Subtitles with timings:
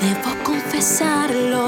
[0.00, 1.66] Debo confesarlo,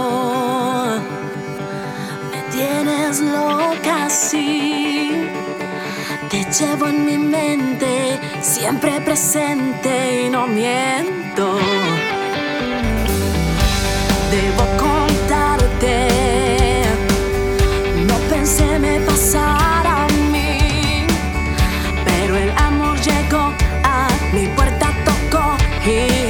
[2.30, 5.28] me tienes loca así.
[6.30, 11.58] Te llevo en mi mente, siempre presente y no miento.
[14.30, 16.08] Debo contarte,
[18.06, 21.04] no pensé me pasara a mí,
[22.06, 23.52] pero el amor llegó
[23.84, 25.54] a mi puerta, tocó
[25.84, 26.21] y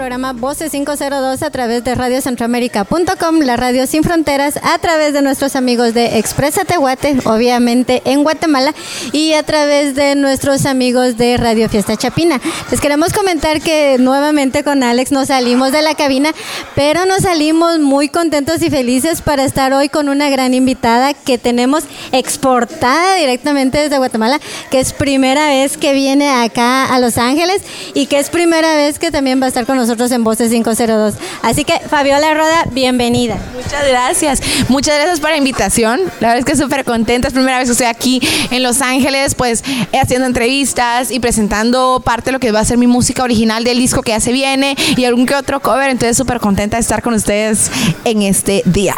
[0.00, 5.56] programa Voces 502 a través de radiocentroamérica.com, la radio sin fronteras, a través de nuestros
[5.56, 8.72] amigos de Expresa Tehuate, obviamente en Guatemala,
[9.12, 12.40] y a través de nuestros amigos de Radio Fiesta Chapina.
[12.70, 16.32] Les queremos comentar que nuevamente con Alex nos salimos de la cabina,
[16.74, 21.36] pero nos salimos muy contentos y felices para estar hoy con una gran invitada que
[21.36, 24.40] tenemos exportada directamente desde Guatemala,
[24.70, 27.60] que es primera vez que viene acá a Los Ángeles
[27.92, 31.14] y que es primera vez que también va a estar con nosotros en Voces 502.
[31.42, 33.36] Así que Fabiola Roda, bienvenida.
[33.54, 34.40] Muchas gracias.
[34.68, 36.00] Muchas gracias por la invitación.
[36.20, 37.26] La verdad es que súper contenta.
[37.26, 38.20] Es primera vez que estoy aquí
[38.52, 42.64] en Los Ángeles, pues eh, haciendo entrevistas y presentando parte de lo que va a
[42.64, 45.90] ser mi música original del disco que ya se viene y algún que otro cover.
[45.90, 47.70] Entonces, súper contenta de estar con ustedes
[48.04, 48.94] en este día.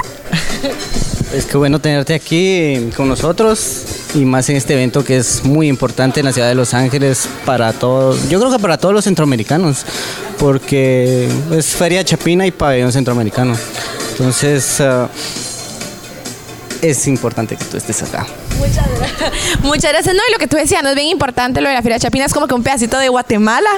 [1.33, 5.67] Es que bueno tenerte aquí con nosotros y más en este evento que es muy
[5.69, 9.05] importante en la ciudad de Los Ángeles para todos, yo creo que para todos los
[9.05, 9.87] centroamericanos,
[10.39, 10.82] porque
[11.57, 13.57] es Feria Chapina y Pabellón Centroamericano.
[14.13, 15.09] Entonces, ah,
[16.83, 18.27] es importante que tú estés acá.
[19.63, 20.15] Muchas gracias.
[20.15, 22.25] No, y lo que tú decías, no es bien importante lo de la Feria Chapina,
[22.25, 23.71] es como que un pedacito de Guatemala,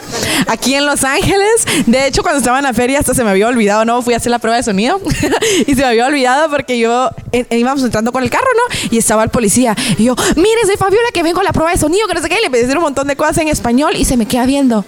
[0.48, 1.66] aquí en Los Ángeles.
[1.86, 4.02] De hecho, cuando estaba en la feria, hasta se me había olvidado, ¿no?
[4.02, 5.00] Fui a hacer la prueba de sonido
[5.66, 8.88] y se me había olvidado porque yo eh, íbamos entrando con el carro, ¿no?
[8.90, 9.76] Y estaba el policía.
[9.98, 12.28] Y yo, mire, soy Fabiola que vengo a la prueba de sonido, que no sé
[12.28, 12.38] qué.
[12.40, 14.84] Y le pedí un montón de cosas en español y se me queda viendo.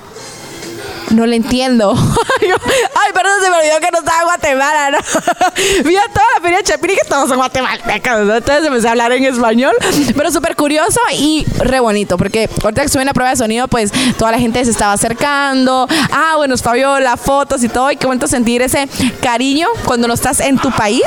[1.17, 1.95] No le entiendo.
[2.41, 4.99] Ay, perdón, se me olvidó que no estaba en Guatemala, ¿no?
[5.85, 7.83] Vi a toda la feria de que estamos en Guatemala.
[7.87, 9.75] Entonces empecé a hablar en español,
[10.17, 13.69] pero súper curioso y re bonito, porque ahorita que estuve en la prueba de sonido,
[13.69, 15.89] pues toda la gente se estaba acercando.
[16.13, 17.91] Ah, bueno, Fabiola, fotos y todo.
[17.91, 18.89] Y qué bonito sentir ese
[19.21, 21.03] cariño cuando no estás en tu país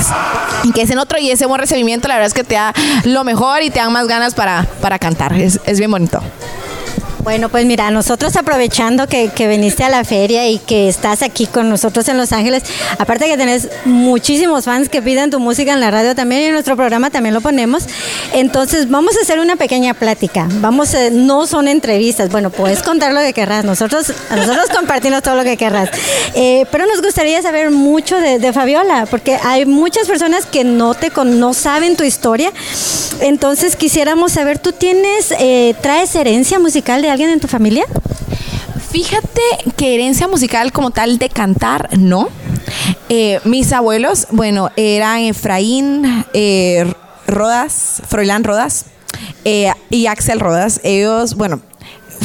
[0.64, 2.74] y que es en otro y ese buen recibimiento, la verdad es que te da
[3.04, 5.34] lo mejor y te dan más ganas para, para cantar.
[5.34, 6.22] Es, es bien bonito.
[7.24, 11.46] Bueno, pues mira, nosotros aprovechando que, que viniste a la feria y que estás aquí
[11.46, 12.64] con nosotros en Los Ángeles,
[12.98, 16.54] aparte que tenés muchísimos fans que piden tu música en la radio también y en
[16.54, 17.84] nuestro programa también lo ponemos,
[18.34, 20.48] entonces vamos a hacer una pequeña plática.
[20.62, 25.36] Vamos, a- no son entrevistas, bueno, puedes contar lo que querrás, nosotros, nosotros compartimos todo
[25.36, 25.90] lo que querrás,
[26.36, 30.94] Eh, pero nos gustaría saber mucho de, de Fabiola, porque hay muchas personas que no
[30.94, 32.52] te con, no saben tu historia,
[33.20, 37.86] entonces quisiéramos saber, ¿tú tienes, eh, traes herencia musical de alguien en tu familia?
[38.92, 39.42] Fíjate
[39.78, 42.30] que herencia musical como tal de cantar, no.
[43.08, 46.92] Eh, mis abuelos, bueno, eran Efraín eh,
[47.28, 48.86] Rodas, Froilán Rodas
[49.46, 50.80] eh, y Axel Rodas.
[50.84, 51.62] Ellos, bueno,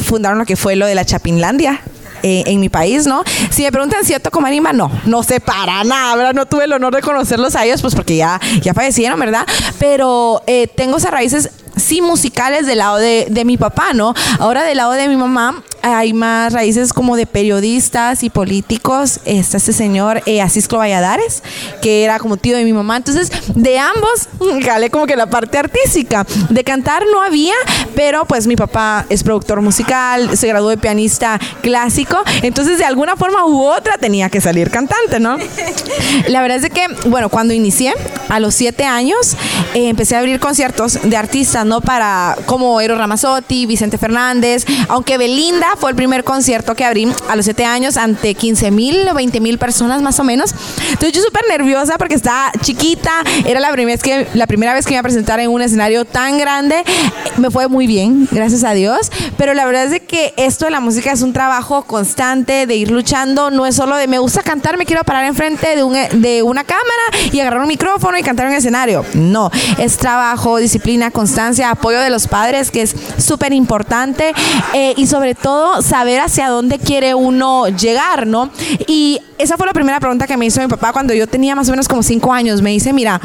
[0.04, 1.80] fundaron lo que fue lo de la Chapinlandia.
[2.22, 3.22] en mi país, ¿no?
[3.50, 6.32] Si me preguntan si yo toco no, no sé para nada, ¿verdad?
[6.32, 9.46] No tuve el honor de conocerlos a ellos, pues porque ya, ya fallecieron, ¿verdad?
[9.78, 10.42] Pero
[10.74, 14.14] tengo esas raíces sí musicales del lado de, de mi papá, ¿no?
[14.38, 19.20] Ahora del lado de mi mamá hay más raíces como de periodistas y políticos.
[19.26, 21.42] Está este señor eh, Asisco Valladares,
[21.82, 22.96] que era como tío de mi mamá.
[22.96, 24.28] Entonces, de ambos,
[24.64, 26.26] jalé como que la parte artística.
[26.48, 27.52] De cantar no había,
[27.94, 32.16] pero pues mi papá es productor musical, se graduó de pianista clásico.
[32.42, 35.36] Entonces, de alguna forma u otra tenía que salir cantante, ¿no?
[36.28, 37.92] La verdad es de que, bueno, cuando inicié,
[38.30, 39.36] a los siete años,
[39.74, 41.82] eh, empecé a abrir conciertos de artistas, ¿no?
[41.82, 47.36] Para, como Eros Ramazzotti, Vicente Fernández, aunque Belinda fue el primer concierto que abrí a
[47.36, 50.54] los siete años ante 15 mil o 20 mil personas más o menos.
[50.90, 53.12] Entonces yo súper nerviosa porque estaba chiquita,
[53.44, 55.62] era la primera, vez que, la primera vez que me iba a presentar en un
[55.62, 56.82] escenario tan grande.
[57.36, 60.70] Me fue muy bien, gracias a Dios, pero la verdad es de que esto de
[60.70, 64.42] la música es un trabajo constante de ir luchando, no es solo de me gusta
[64.42, 66.84] cantar, me quiero parar enfrente de, un, de una cámara
[67.32, 69.04] y agarrar un micrófono y cantar en un escenario.
[69.14, 74.32] No, es trabajo, disciplina, constancia, apoyo de los padres, que es súper importante,
[74.72, 78.50] eh, y sobre todo saber hacia dónde quiere uno llegar, ¿no?
[78.86, 81.68] Y esa fue la primera pregunta que me hizo mi papá cuando yo tenía más
[81.68, 82.62] o menos como cinco años.
[82.62, 83.20] Me dice, mira,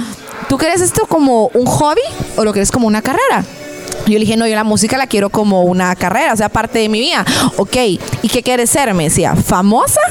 [0.47, 2.01] ¿tú quieres esto como un hobby
[2.37, 3.45] o lo quieres como una carrera?
[4.05, 6.79] Yo le dije, no, yo la música la quiero como una carrera, o sea, parte
[6.79, 7.25] de mi vida.
[7.57, 8.93] Ok, ¿y qué quieres ser?
[8.93, 10.01] Me decía, ¿famosa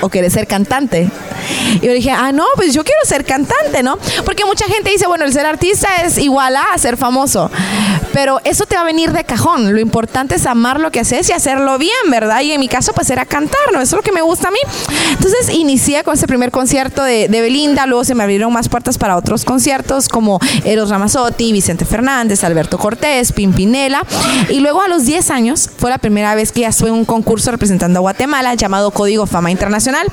[0.00, 1.10] o quieres ser cantante?
[1.74, 3.98] Y yo le dije, ah, no, pues yo quiero ser cantante, ¿no?
[4.24, 7.50] Porque mucha gente dice, bueno, el ser artista es igual a ser famoso.
[8.12, 9.74] Pero eso te va a venir de cajón.
[9.74, 12.40] Lo importante es amar lo que haces y hacerlo bien, ¿verdad?
[12.40, 13.80] Y en mi caso, pues era cantar, ¿no?
[13.80, 14.58] Eso es lo que me gusta a mí.
[15.10, 18.96] Entonces inicié con ese primer concierto de, de Belinda, luego se me abrieron más puertas
[18.96, 24.04] para otros conciertos como Eros Ramazzotti, Vicente Fernández, Alberto Cortés, Pimpinela.
[24.50, 27.50] Y luego a los 10 años fue la primera vez que estuve en un concurso
[27.50, 30.06] representando a Guatemala llamado Código Fama Internacional.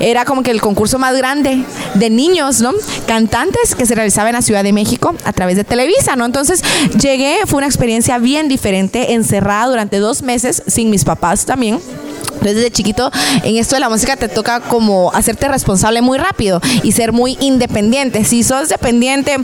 [0.00, 1.64] Era como que el concurso más grande
[1.94, 2.72] de niños, ¿no?
[3.06, 6.24] Cantantes que se realizaba en la Ciudad de México a través de Televisa, ¿no?
[6.24, 6.62] Entonces
[7.00, 11.80] llegué, fue una experiencia bien diferente, encerrada durante dos meses sin mis papás también.
[12.26, 13.10] Entonces, desde chiquito,
[13.42, 17.36] en esto de la música te toca como hacerte responsable muy rápido y ser muy
[17.40, 18.24] independiente.
[18.24, 19.36] Si sos dependiente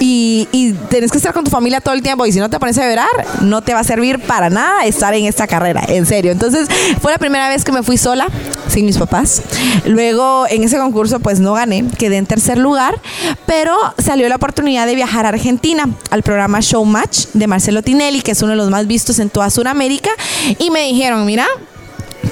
[0.00, 2.58] y, y tenés que estar con tu familia todo el tiempo y si no te
[2.58, 3.08] pones a verar,
[3.40, 6.32] no te va a servir para nada estar en esta carrera, en serio.
[6.32, 6.68] Entonces,
[7.00, 8.26] fue la primera vez que me fui sola,
[8.68, 9.42] sin mis papás.
[9.86, 13.00] Luego, en ese concurso, pues no gané, quedé en tercer lugar,
[13.46, 18.32] pero salió la oportunidad de viajar a Argentina al programa Showmatch de Marcelo Tinelli, que
[18.32, 20.10] es uno de los más vistos en toda Sudamérica,
[20.58, 21.46] y me dijeron, mira,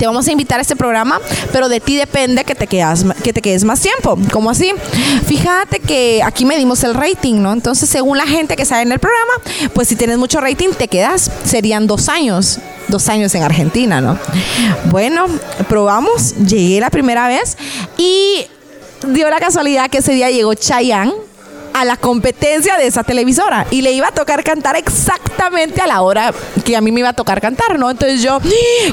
[0.02, 1.20] te vamos a invitar a este programa,
[1.52, 4.18] pero de ti depende que te, quedas, que te quedes más tiempo.
[4.32, 4.72] ¿Cómo así?
[5.26, 7.52] Fíjate que aquí medimos el rating, ¿no?
[7.52, 9.32] Entonces, según la gente que sale en el programa,
[9.72, 11.30] pues si tienes mucho rating, te quedas.
[11.44, 14.18] Serían dos años, dos años en Argentina, ¿no?
[14.86, 15.26] Bueno,
[15.68, 17.56] probamos, llegué la primera vez
[17.96, 18.44] y
[19.06, 21.12] dio la casualidad que ese día llegó Chayanne
[21.74, 26.02] a la competencia de esa televisora y le iba a tocar cantar exactamente a la
[26.02, 26.32] hora
[26.64, 27.90] que a mí me iba a tocar cantar, ¿no?
[27.90, 28.40] Entonces yo,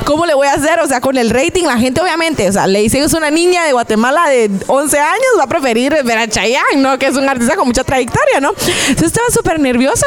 [0.05, 0.79] ¿cómo le voy a hacer?
[0.79, 3.63] O sea, con el rating, la gente obviamente, o sea, le dice es una niña
[3.65, 6.97] de Guatemala de 11 años, va a preferir ver a Chayanne, ¿no?
[6.97, 8.49] Que es un artista con mucha trayectoria, ¿no?
[8.49, 10.05] Entonces estaba súper nerviosa.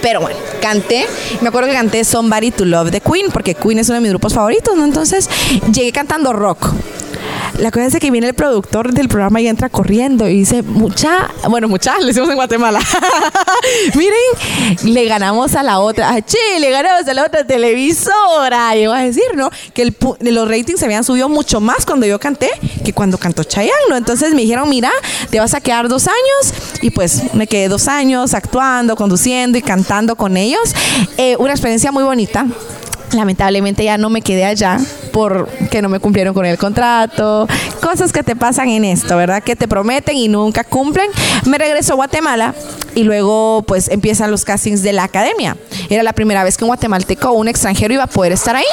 [0.00, 1.06] Pero bueno, canté.
[1.40, 4.10] Me acuerdo que canté Somebody to Love de Queen, porque Queen es uno de mis
[4.10, 4.84] grupos favoritos, ¿no?
[4.84, 5.28] Entonces
[5.72, 6.72] llegué cantando rock.
[7.58, 11.30] La cosa es que viene el productor del programa y entra corriendo y dice, mucha,
[11.48, 12.80] bueno, mucha, le decimos en Guatemala.
[13.94, 18.74] Miren, le ganamos a la otra, a Chile, le ganamos a la otra televisora.
[18.74, 19.50] Llegó a decir, ¿no?
[19.74, 22.50] Que el los ratings se habían subido mucho más cuando yo canté
[22.84, 23.96] que cuando cantó Chayanne, ¿no?
[23.96, 24.90] Entonces me dijeron, mira,
[25.30, 26.54] te vas a quedar dos años.
[26.82, 30.74] Y pues me quedé dos años actuando, conduciendo y cantando con ellos.
[31.16, 32.46] Eh, una experiencia muy bonita.
[33.12, 34.78] Lamentablemente ya no me quedé allá
[35.12, 37.48] porque no me cumplieron con el contrato,
[37.80, 39.42] cosas que te pasan en esto, ¿verdad?
[39.42, 41.10] Que te prometen y nunca cumplen.
[41.46, 42.54] Me regreso a Guatemala
[42.94, 45.56] y luego pues empiezan los castings de la academia.
[45.88, 48.66] Era la primera vez que un guatemalteco o un extranjero iba a poder estar ahí.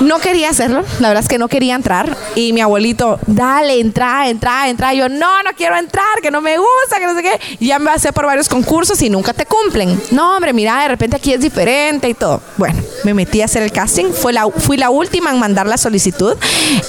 [0.00, 2.14] No quería hacerlo, la verdad es que no quería entrar.
[2.34, 4.92] Y mi abuelito, dale, entra, entra, entra.
[4.92, 7.56] Yo, no, no quiero entrar, que no me gusta, que no sé qué.
[7.64, 9.98] Ya me pasé por varios concursos y nunca te cumplen.
[10.10, 12.42] No, hombre, mira, de repente aquí es diferente y todo.
[12.58, 14.06] Bueno, me metí hacer el casting.
[14.12, 16.34] Fue la, fui la última en mandar la solicitud.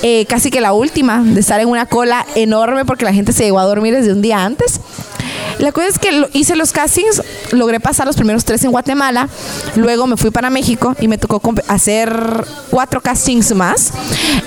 [0.02, 3.44] Eh, casi que la última de estar en una cola enorme porque la gente se
[3.44, 4.80] llegó a dormir desde un día antes.
[5.60, 9.30] La cosa es que hice los castings, logré pasar los primeros tres en Guatemala,
[9.76, 13.92] luego me fui para México y me tocó hacer cuatro castings más,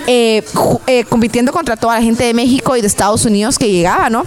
[0.06, 0.44] eh,
[0.86, 4.24] eh, compitiendo contra toda la gente de México y de Estados Unidos que llegaba, ¿no?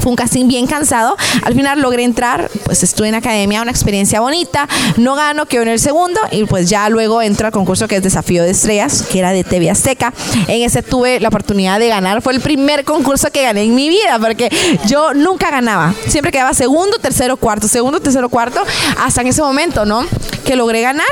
[0.00, 1.16] Fue un casting bien cansado.
[1.42, 4.68] Al final logré entrar, pues estuve en academia, una experiencia bonita.
[4.96, 8.02] No gano, quedo en el segundo y pues ya luego entro al concurso que es
[8.02, 10.12] Desafío de Estrellas, que era de TV Azteca.
[10.46, 12.22] En ese tuve la oportunidad de ganar.
[12.22, 14.50] Fue el primer concurso que gané en mi vida porque
[14.86, 15.94] yo nunca ganaba.
[16.08, 18.62] Siempre quedaba segundo, tercero, cuarto, segundo, tercero, cuarto,
[18.98, 20.04] hasta en ese momento, ¿no?
[20.44, 21.06] Que logré ganar.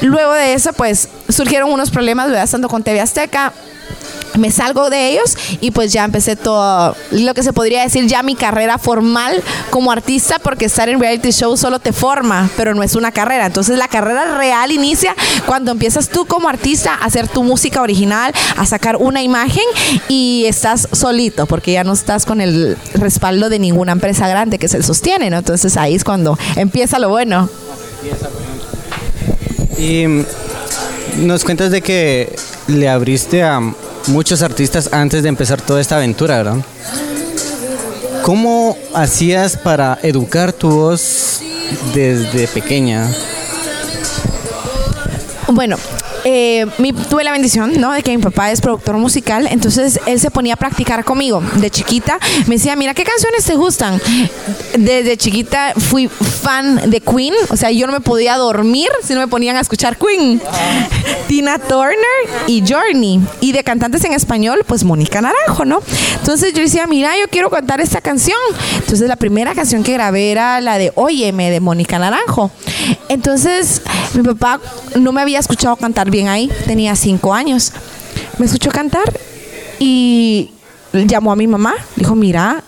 [0.00, 2.44] Luego de eso, pues surgieron unos problemas, ¿verdad?
[2.44, 3.52] Estando con TV Azteca
[4.36, 8.22] me salgo de ellos y pues ya empecé todo lo que se podría decir ya
[8.22, 12.82] mi carrera formal como artista porque estar en reality show solo te forma pero no
[12.82, 15.14] es una carrera entonces la carrera real inicia
[15.46, 19.64] cuando empiezas tú como artista a hacer tu música original a sacar una imagen
[20.08, 24.68] y estás solito porque ya no estás con el respaldo de ninguna empresa grande que
[24.68, 25.38] se sostiene ¿no?
[25.38, 27.48] entonces ahí es cuando empieza lo bueno
[29.78, 30.24] Y mm,
[31.18, 32.34] nos cuentas de que
[32.66, 33.60] le abriste a
[34.08, 36.56] muchos artistas antes de empezar toda esta aventura, ¿verdad?
[38.22, 41.40] ¿Cómo hacías para educar tu voz
[41.94, 43.08] desde pequeña?
[45.48, 45.76] Bueno,
[46.30, 46.66] eh,
[47.08, 47.90] tuve la bendición, ¿no?
[47.92, 51.42] De que mi papá es productor musical, entonces él se ponía a practicar conmigo.
[51.56, 53.98] De chiquita me decía, mira, ¿qué canciones te gustan?
[54.76, 59.20] Desde chiquita fui fan de Queen, o sea, yo no me podía dormir si no
[59.20, 60.42] me ponían a escuchar Queen.
[61.28, 61.96] Tina Turner
[62.46, 63.20] y Journey.
[63.40, 65.80] Y de cantantes en español, pues Mónica Naranjo, ¿no?
[66.16, 68.38] Entonces yo decía, mira, yo quiero cantar esta canción.
[68.74, 72.50] Entonces la primera canción que grabé era la de Óyeme de Mónica Naranjo.
[73.08, 73.82] Entonces
[74.14, 74.60] mi papá
[74.96, 77.72] no me había escuchado cantar bien ahí, tenía cinco años.
[78.38, 79.04] Me escuchó cantar
[79.78, 80.50] y
[80.92, 82.64] llamó a mi mamá, dijo, mira,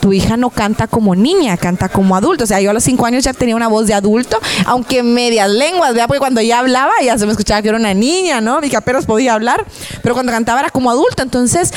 [0.00, 2.44] tu hija no canta como niña, canta como adulto.
[2.44, 5.48] O sea, yo a los cinco años ya tenía una voz de adulto, aunque medias
[5.50, 6.06] lenguas, ¿verdad?
[6.06, 8.62] Porque cuando ella hablaba ya se me escuchaba que era una niña, ¿no?
[8.62, 9.64] Y que apenas podía hablar,
[10.02, 11.22] pero cuando cantaba era como adulto.
[11.22, 11.72] Entonces,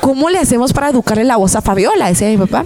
[0.00, 2.08] ¿cómo le hacemos para educarle la voz a Fabiola?
[2.08, 2.64] Decía mi papá.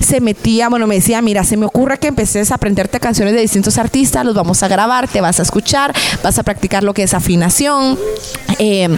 [0.00, 3.40] Se metía, bueno, me decía, mira, se me ocurre que empeces a aprenderte canciones de
[3.40, 7.02] distintos artistas, los vamos a grabar, te vas a escuchar, vas a practicar lo que
[7.02, 7.98] es afinación,
[8.58, 8.88] eh,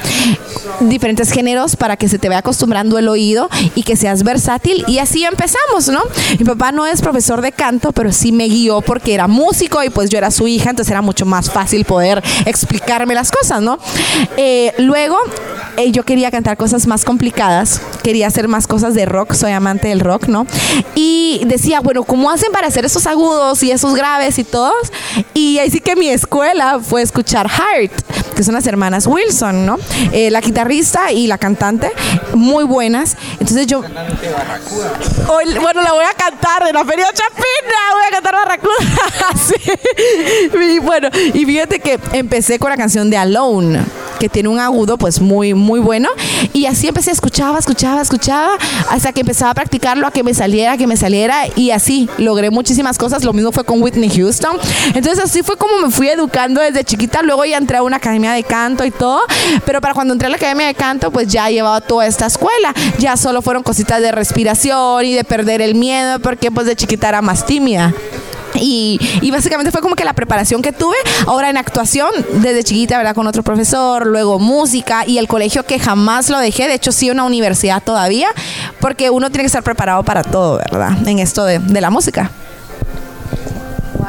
[0.80, 4.84] diferentes géneros para que se te vaya acostumbrando el oído y que seas versátil.
[4.86, 6.00] Y así empezamos, ¿no?
[6.38, 9.90] Mi papá no es profesor de canto, pero sí me guió porque era músico y
[9.90, 13.78] pues yo era su hija, entonces era mucho más fácil poder explicarme las cosas, ¿no?
[14.36, 15.16] Eh, luego
[15.76, 19.88] eh, yo quería cantar cosas más complicadas, quería hacer más cosas de rock, soy amante
[19.88, 20.46] del rock, ¿no?
[20.94, 24.74] Y decía, bueno, ¿cómo hacen para hacer esos agudos y esos graves y todos?
[25.34, 27.92] Y así que mi escuela fue escuchar Heart,
[28.34, 29.78] que son las hermanas Wilson, ¿no?
[30.12, 31.90] Eh, la guitarrista y la cantante,
[32.34, 33.16] muy buenas.
[33.38, 33.80] Entonces yo...
[35.28, 38.74] Hoy- bueno, la voy a cantar de la Feria Chapina, voy a cantar Barracuda.
[39.46, 39.72] sí.
[40.74, 43.80] Y bueno, y fíjate que empecé con la canción de Alone,
[44.18, 46.08] que tiene un agudo pues muy, muy bueno.
[46.52, 48.56] Y así empecé, escuchaba, escuchaba, escuchaba,
[48.90, 51.42] hasta que empezaba a practicarlo, a que me saliera, que me saliera.
[51.56, 53.24] Y así logré muchísimas cosas.
[53.24, 54.56] Lo mismo fue con Whitney Houston.
[54.94, 57.22] Entonces así fue como me fui educando desde chiquita.
[57.22, 59.20] Luego ya entré a una academia de canto y todo.
[59.64, 62.72] Pero para cuando entré a la academia de canto, pues ya llevaba toda esta escuela.
[62.98, 67.08] Ya solo fueron cositas de respiración y de perder el miedo, porque pues de chiquita
[67.08, 67.92] era más tímida.
[68.54, 72.96] Y, y básicamente fue como que la preparación que tuve ahora en actuación desde chiquita,
[72.96, 73.14] ¿verdad?
[73.14, 77.10] Con otro profesor, luego música y el colegio que jamás lo dejé, de hecho sí
[77.10, 78.28] una universidad todavía,
[78.80, 80.96] porque uno tiene que estar preparado para todo, ¿verdad?
[81.06, 82.30] En esto de, de la música.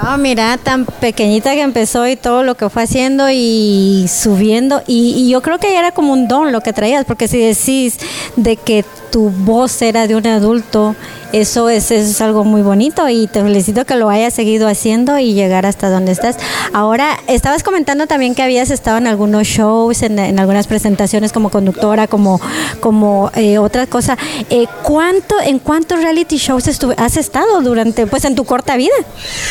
[0.01, 4.81] Ah, mira, tan pequeñita que empezó y todo lo que fue haciendo y subiendo.
[4.87, 7.99] Y, y yo creo que era como un don lo que traías, porque si decís
[8.37, 10.95] de que tu voz era de un adulto,
[11.31, 15.33] eso es, es algo muy bonito y te felicito que lo hayas seguido haciendo y
[15.33, 16.37] llegar hasta donde estás.
[16.73, 22.07] Ahora, estabas comentando también que habías estado en algunos shows, en, algunas presentaciones como conductora,
[22.07, 22.41] como,
[22.79, 24.17] como eh, otra cosa.
[24.49, 28.95] Eh, ¿cuánto, ¿En cuántos reality shows has estado durante, pues en tu corta vida?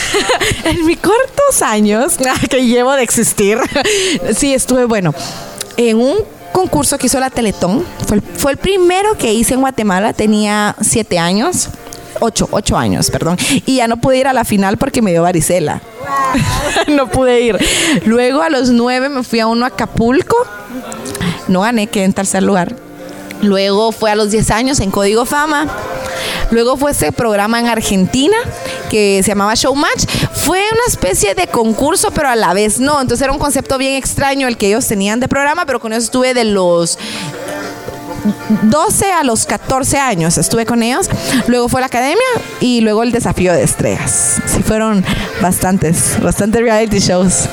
[0.65, 2.17] en mis cortos años
[2.51, 3.59] que llevo de existir,
[4.35, 5.15] sí estuve, bueno,
[5.77, 7.85] en un concurso que hizo la Teletón.
[8.07, 10.13] Fue el, fue el primero que hice en Guatemala.
[10.13, 11.69] Tenía siete años.
[12.21, 13.37] Ocho, ocho años, perdón.
[13.65, 15.81] Y ya no pude ir a la final porque me dio varicela.
[16.89, 17.59] no pude ir.
[18.05, 20.37] Luego a los nueve me fui a uno a Acapulco.
[21.47, 22.75] No gané, quedé en tercer lugar.
[23.43, 25.67] Luego fue a los 10 años en Código Fama.
[26.51, 28.37] Luego fue ese programa en Argentina
[28.91, 30.07] que se llamaba Showmatch.
[30.33, 33.01] Fue una especie de concurso, pero a la vez no.
[33.01, 36.03] Entonces era un concepto bien extraño el que ellos tenían de programa, pero con eso
[36.03, 36.99] estuve de los
[38.63, 41.09] 12 a los 14 años estuve con ellos.
[41.47, 42.27] Luego fue la academia
[42.61, 44.41] y luego el desafío de estrellas.
[44.47, 45.05] Sí, fueron
[45.41, 47.49] bastantes, bastantes reality shows.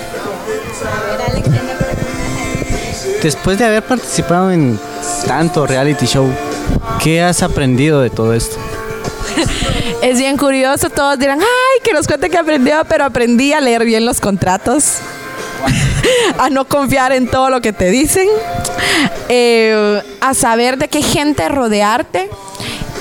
[3.25, 4.79] Después de haber participado en
[5.25, 6.29] tanto reality show,
[7.03, 8.55] ¿qué has aprendido de todo esto?
[10.03, 13.83] Es bien curioso, todos dirán, ay, que nos cuente que aprendió, pero aprendí a leer
[13.83, 14.97] bien los contratos,
[16.37, 18.27] a no confiar en todo lo que te dicen,
[19.27, 22.29] eh, a saber de qué gente rodearte,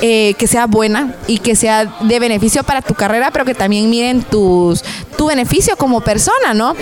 [0.07, 3.89] eh, que sea buena y que sea de beneficio para tu carrera, pero que también
[3.89, 4.85] miren tus,
[5.17, 6.77] tu beneficio como persona, ¿no?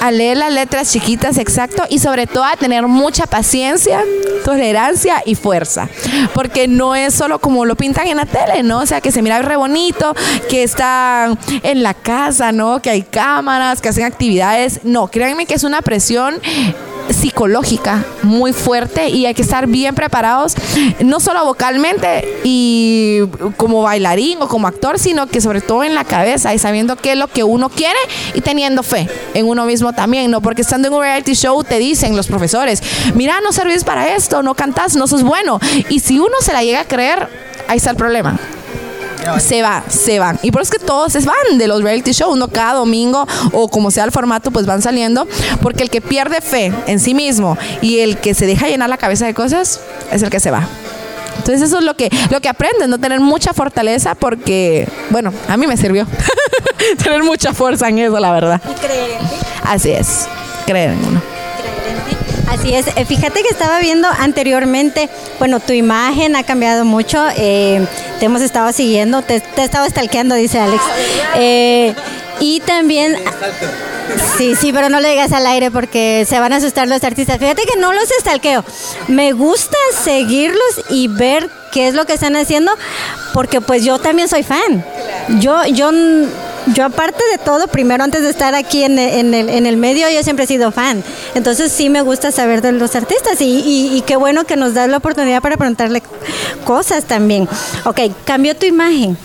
[0.00, 4.02] A leer las letras chiquitas, exacto, y sobre todo a tener mucha paciencia,
[4.46, 5.90] tolerancia y fuerza,
[6.32, 8.78] porque no es solo como lo pintan en la tele, ¿no?
[8.78, 10.14] O sea, que se mira re bonito,
[10.48, 12.80] que están en la casa, ¿no?
[12.80, 14.80] Que hay cámaras, que hacen actividades.
[14.84, 16.40] No, créanme que es una presión
[17.10, 20.54] psicológica muy fuerte y hay que estar bien preparados,
[21.00, 23.20] no solo vocalmente y
[23.56, 27.12] como bailarín o como actor, sino que sobre todo en la cabeza y sabiendo qué
[27.12, 27.98] es lo que uno quiere
[28.34, 30.40] y teniendo fe en uno mismo también, ¿no?
[30.40, 32.82] Porque estando en un reality show te dicen los profesores,
[33.14, 35.60] mira, no servís para esto, no cantás, no sos bueno.
[35.88, 37.28] Y si uno se la llega a creer,
[37.68, 38.38] ahí está el problema
[39.38, 40.38] se va, se van.
[40.42, 43.26] Y por eso es que todos se van de los reality shows, no cada domingo
[43.52, 45.26] o como sea el formato, pues van saliendo,
[45.62, 48.96] porque el que pierde fe en sí mismo y el que se deja llenar la
[48.96, 49.80] cabeza de cosas
[50.12, 50.68] es el que se va.
[51.38, 55.56] Entonces eso es lo que, lo que aprendes, no tener mucha fortaleza porque, bueno, a
[55.56, 56.06] mí me sirvió
[57.02, 58.60] tener mucha fuerza en eso, la verdad.
[59.64, 60.26] Así es,
[60.66, 61.33] creer en uno.
[62.54, 65.08] Así es, Eh, fíjate que estaba viendo anteriormente,
[65.40, 67.84] bueno, tu imagen ha cambiado mucho, eh,
[68.20, 70.82] te hemos estado siguiendo, te, te he estado stalkeando, dice Alex.
[71.34, 71.94] Eh,
[72.38, 73.16] y también...
[74.36, 77.38] Sí, sí, pero no le digas al aire porque se van a asustar los artistas.
[77.38, 78.62] Fíjate que no los stalkeo.
[79.08, 82.70] Me gusta seguirlos y ver qué es lo que están haciendo
[83.32, 84.84] porque pues yo también soy fan.
[85.40, 85.90] Yo, yo,
[86.72, 90.48] yo aparte de todo, primero antes de estar aquí en, el, medio, yo siempre he
[90.48, 91.02] sido fan.
[91.34, 94.96] Entonces sí me gusta saber de los artistas y qué bueno que nos das la
[94.96, 96.02] oportunidad para preguntarle
[96.64, 97.48] cosas también.
[97.84, 99.16] Ok, cambió tu imagen.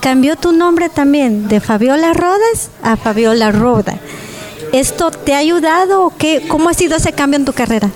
[0.00, 3.96] Cambió tu nombre también de Fabiola Rodas a Fabiola Roda.
[4.72, 6.46] ¿Esto te ha ayudado o qué?
[6.46, 7.90] ¿Cómo ha sido ese cambio en tu carrera?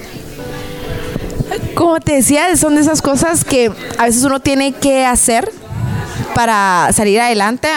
[1.75, 5.53] Como te decía, son de esas cosas que a veces uno tiene que hacer
[6.35, 7.69] para salir adelante.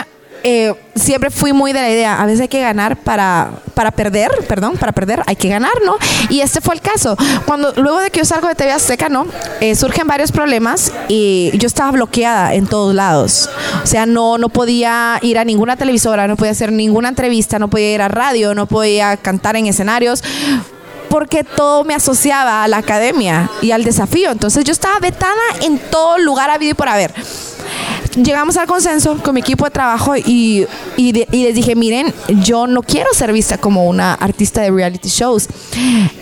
[0.44, 4.30] Eh, siempre fui muy de la idea, a veces hay que ganar para, para perder,
[4.48, 5.98] perdón, para perder hay que ganar, ¿no?
[6.30, 7.16] Y este fue el caso.
[7.46, 9.28] Cuando luego de que yo salgo de TV Azteca, ¿no?
[9.60, 13.50] Eh, surgen varios problemas y yo estaba bloqueada en todos lados.
[13.84, 17.70] O sea, no, no podía ir a ninguna televisora, no podía hacer ninguna entrevista, no
[17.70, 20.24] podía ir a radio, no podía cantar en escenarios
[21.10, 24.32] porque todo me asociaba a la academia y al desafío.
[24.32, 27.14] Entonces yo estaba vetada en todo lugar habido y por haber.
[28.15, 32.13] Llegamos al consenso con mi equipo de trabajo y, y, de- y les dije, miren,
[32.43, 35.47] yo no quiero ser vista como una artista de reality shows.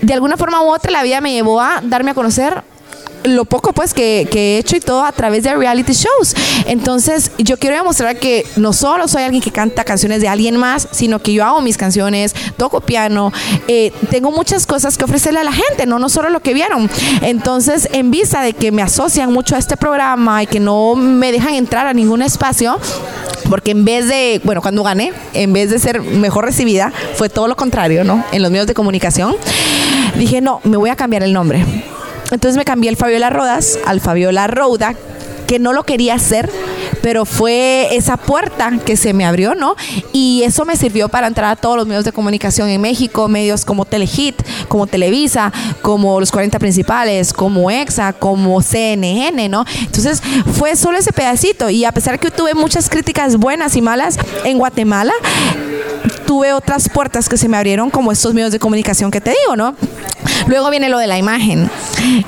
[0.01, 2.61] De alguna forma u otra la vida me llevó a darme a conocer
[3.23, 6.35] lo poco pues que, he hecho y todo a través de reality shows.
[6.65, 10.87] Entonces yo quiero demostrar que no solo soy alguien que canta canciones de alguien más,
[10.91, 13.31] sino que yo hago mis canciones, toco piano,
[13.67, 16.89] eh, tengo muchas cosas que ofrecerle a la gente, no, no solo lo que vieron.
[17.21, 21.31] Entonces en vista de que me asocian mucho a este programa y que no me
[21.31, 22.79] dejan entrar a ningún espacio,
[23.49, 27.47] porque en vez de, bueno, cuando gané, en vez de ser mejor recibida, fue todo
[27.47, 28.23] lo contrario, ¿no?
[28.31, 29.35] En los medios de comunicación,
[30.15, 31.65] dije, no, me voy a cambiar el nombre.
[32.31, 34.95] Entonces me cambié el Fabiola Rodas al Fabiola Rouda,
[35.47, 36.49] que no lo quería hacer,
[37.01, 39.75] pero fue esa puerta que se me abrió, ¿no?
[40.13, 43.65] Y eso me sirvió para entrar a todos los medios de comunicación en México, medios
[43.65, 44.35] como Telehit,
[44.67, 49.65] como Televisa, como los 40 principales, como EXA, como CNN, ¿no?
[49.81, 50.21] Entonces
[50.57, 54.57] fue solo ese pedacito y a pesar que tuve muchas críticas buenas y malas en
[54.57, 55.13] Guatemala,
[56.25, 59.55] tuve otras puertas que se me abrieron como estos medios de comunicación que te digo,
[59.55, 59.75] ¿no?
[60.47, 61.69] Luego viene lo de la imagen.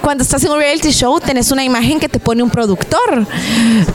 [0.01, 3.25] Cuando estás en un reality show, tenés una imagen que te pone un productor.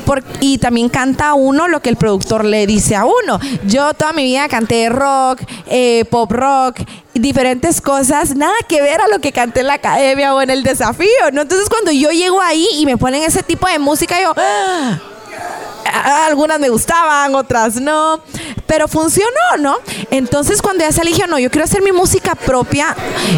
[0.04, 3.38] Por- y también canta uno lo que el productor le dice a uno.
[3.68, 6.80] Yo toda mi vida canté rock, eh, pop rock,
[7.14, 10.64] diferentes cosas, nada que ver a lo que canté en la academia o en el
[10.64, 11.42] desafío, ¿no?
[11.42, 14.32] Entonces cuando yo llego ahí y me ponen ese tipo de música, yo...
[14.36, 14.98] ¡ah!
[15.86, 18.20] Algunas me gustaban, otras no,
[18.66, 19.76] pero funcionó, ¿no?
[20.10, 22.94] Entonces cuando ya salí dije, no, yo quiero hacer mi música propia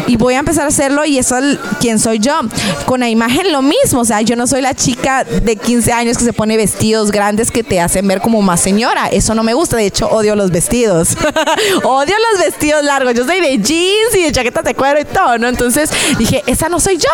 [0.07, 2.39] y voy a empezar a hacerlo y eso es quién soy yo.
[2.85, 6.17] Con la imagen lo mismo, o sea, yo no soy la chica de 15 años
[6.17, 9.53] que se pone vestidos grandes que te hacen ver como más señora, eso no me
[9.53, 11.09] gusta, de hecho odio los vestidos,
[11.83, 15.37] odio los vestidos largos, yo soy de jeans y de chaquetas de cuero y todo,
[15.37, 15.47] ¿no?
[15.47, 17.09] Entonces dije, esa no soy yo,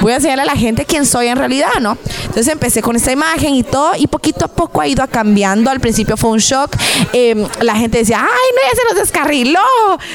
[0.00, 1.98] voy a enseñarle a la gente quién soy en realidad, ¿no?
[2.22, 5.70] Entonces empecé con esta imagen y todo y poquito a poco ha ido cambiando.
[5.70, 6.76] Al principio fue un shock.
[7.12, 9.60] Eh, la gente decía, ay, no, ya se nos descarriló.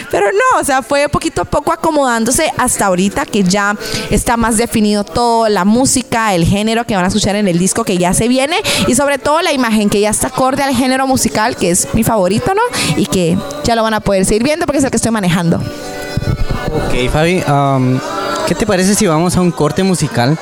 [0.10, 3.76] Pero no, o sea, fue poquito a poco acomodándose hasta ahorita que ya
[4.10, 7.84] está más definido todo, la música, el género que van a escuchar en el disco
[7.84, 11.08] que ya se viene y sobre todo la imagen que ya está acorde al género
[11.08, 12.62] musical, que es mi favorito, ¿no?
[12.98, 15.58] Y que ya lo van a poder seguir viendo porque es el que estoy manejando.
[15.58, 18.00] Ok, Fabi, um,
[18.48, 20.38] ¿qué te parece si vamos a un corte musical?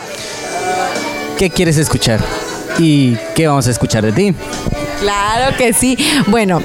[1.37, 2.19] ¿Qué quieres escuchar?
[2.79, 4.33] ¿Y qué vamos a escuchar de ti?
[5.01, 5.97] Claro que sí.
[6.27, 6.61] Bueno,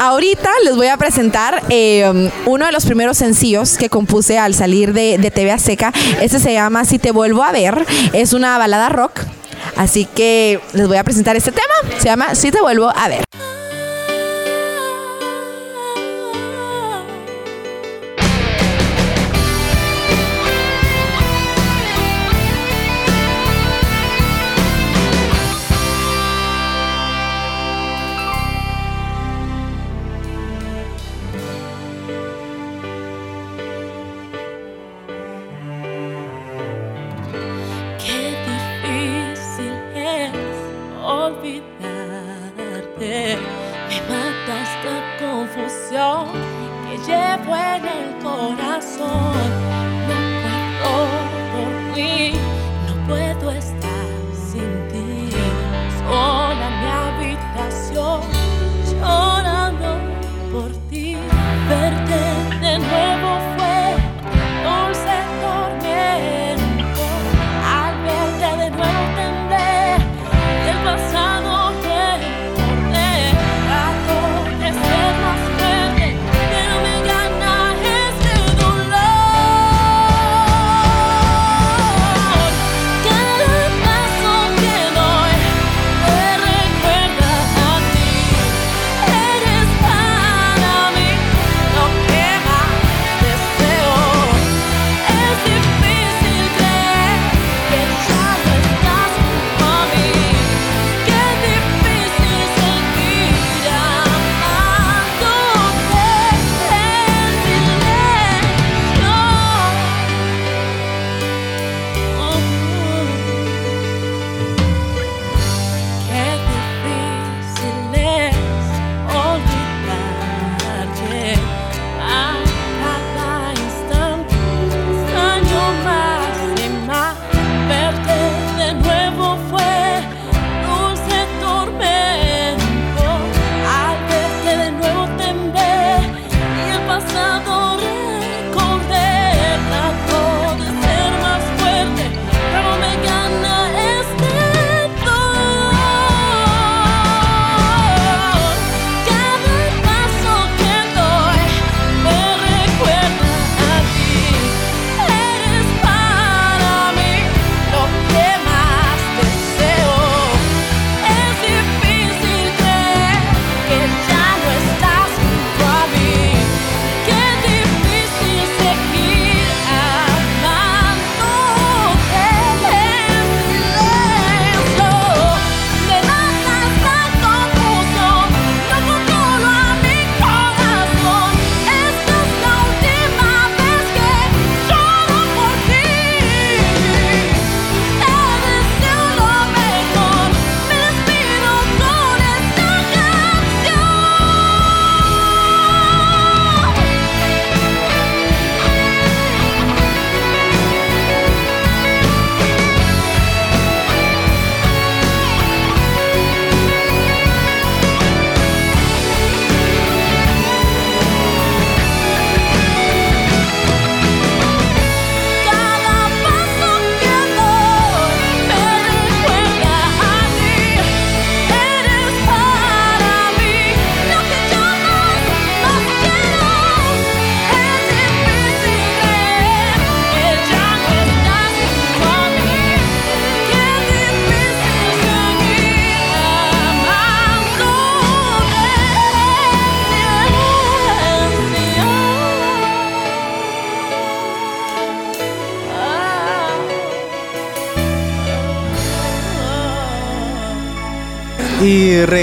[0.00, 4.92] ahorita les voy a presentar eh, uno de los primeros sencillos que compuse al salir
[4.92, 5.92] de, de TV Azteca.
[6.20, 7.86] Este se llama Si te vuelvo a ver.
[8.12, 9.20] Es una balada rock.
[9.76, 11.98] Así que les voy a presentar este tema.
[11.98, 13.24] Se llama Si te vuelvo a ver.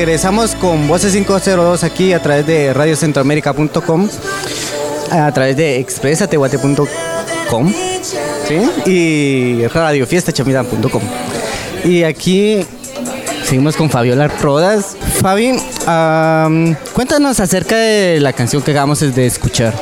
[0.06, 4.08] Regresamos con Voces 502 aquí a través de radiocentroamérica.com,
[5.12, 7.74] a través de expresateguate.com
[8.48, 8.90] ¿sí?
[8.90, 11.02] y radiofiestachamida.com.
[11.84, 12.66] Y aquí
[13.44, 14.96] seguimos con Fabiola Rodas.
[15.22, 15.60] Fabi,
[16.94, 19.74] cuéntanos acerca de la canción que acabamos de escuchar.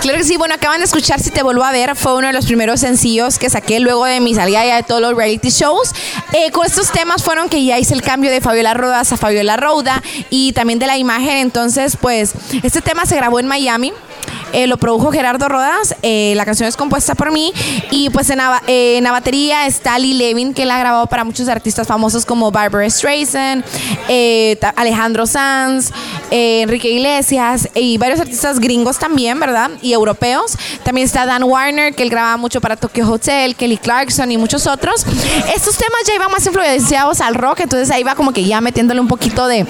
[0.00, 2.32] Claro que sí, bueno, acaban de escuchar Si te vuelvo a ver, fue uno de
[2.32, 5.92] los primeros sencillos que saqué luego de mi salida ya de todos los reality shows.
[6.32, 9.56] Eh, con estos temas fueron que ya hice el cambio de Fabiola Rodas a Fabiola
[9.56, 13.92] Rouda y también de la imagen, entonces pues este tema se grabó en Miami.
[14.52, 17.52] Eh, lo produjo Gerardo Rodas, eh, la canción es compuesta por mí
[17.90, 21.06] y pues en la, eh, en la batería está Lee Levin que la ha grabado
[21.08, 23.64] para muchos artistas famosos como Barbara Streisand,
[24.08, 25.90] eh, Alejandro Sanz,
[26.30, 29.70] Enrique Iglesias y varios artistas gringos también, ¿verdad?
[29.82, 30.56] Y europeos.
[30.84, 34.66] También está Dan Warner que él grababa mucho para Tokyo Hotel, Kelly Clarkson y muchos
[34.66, 35.04] otros.
[35.54, 39.00] Estos temas ya iban más influenciados al rock, entonces ahí va como que ya metiéndole
[39.00, 39.66] un poquito de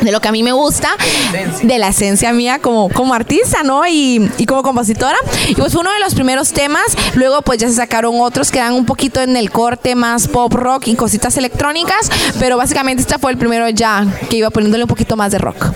[0.00, 0.88] de lo que a mí me gusta,
[1.62, 3.86] de la esencia mía como, como artista, ¿no?
[3.86, 5.16] Y, y como compositora.
[5.48, 6.84] Y pues fue uno de los primeros temas.
[7.14, 10.52] Luego pues ya se sacaron otros que eran un poquito en el corte más pop
[10.52, 12.10] rock y cositas electrónicas.
[12.38, 15.72] Pero básicamente este fue el primero ya que iba poniéndole un poquito más de rock.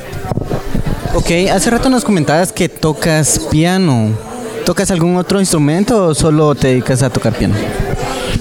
[1.15, 4.34] Ok, hace rato nos comentabas que tocas piano.
[4.65, 7.55] ¿Tocas algún otro instrumento o solo te dedicas a tocar piano?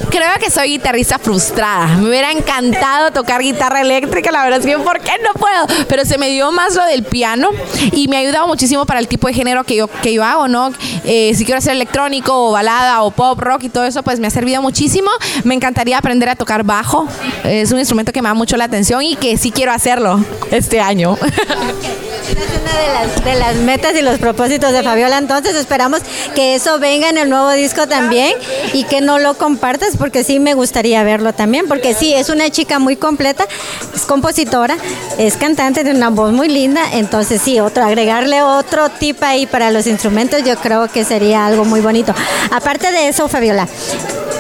[0.10, 1.98] Creo que soy guitarrista frustrada.
[1.98, 5.86] Me hubiera encantado tocar guitarra eléctrica, la verdad es que ¿por qué no puedo?
[5.90, 7.50] Pero se me dio más lo del piano
[7.92, 10.48] y me ha ayudado muchísimo para el tipo de género que yo, que yo hago,
[10.48, 10.72] ¿no?
[11.04, 14.28] Eh, si quiero hacer electrónico o balada o pop, rock y todo eso, pues me
[14.28, 15.10] ha servido muchísimo.
[15.44, 17.06] Me encantaría aprender a tocar bajo.
[17.44, 20.80] Es un instrumento que me da mucho la atención y que sí quiero hacerlo este
[20.80, 21.18] año.
[22.24, 26.02] Es una de las, de las metas y los propósitos de Fabiola, entonces esperamos
[26.36, 28.34] que eso venga en el nuevo disco también
[28.74, 32.50] y que no lo compartas porque sí me gustaría verlo también, porque sí, es una
[32.50, 33.46] chica muy completa,
[33.94, 34.78] es compositora,
[35.18, 39.72] es cantante, tiene una voz muy linda, entonces sí, otro, agregarle otro tip ahí para
[39.72, 42.14] los instrumentos yo creo que sería algo muy bonito.
[42.52, 43.68] Aparte de eso, Fabiola,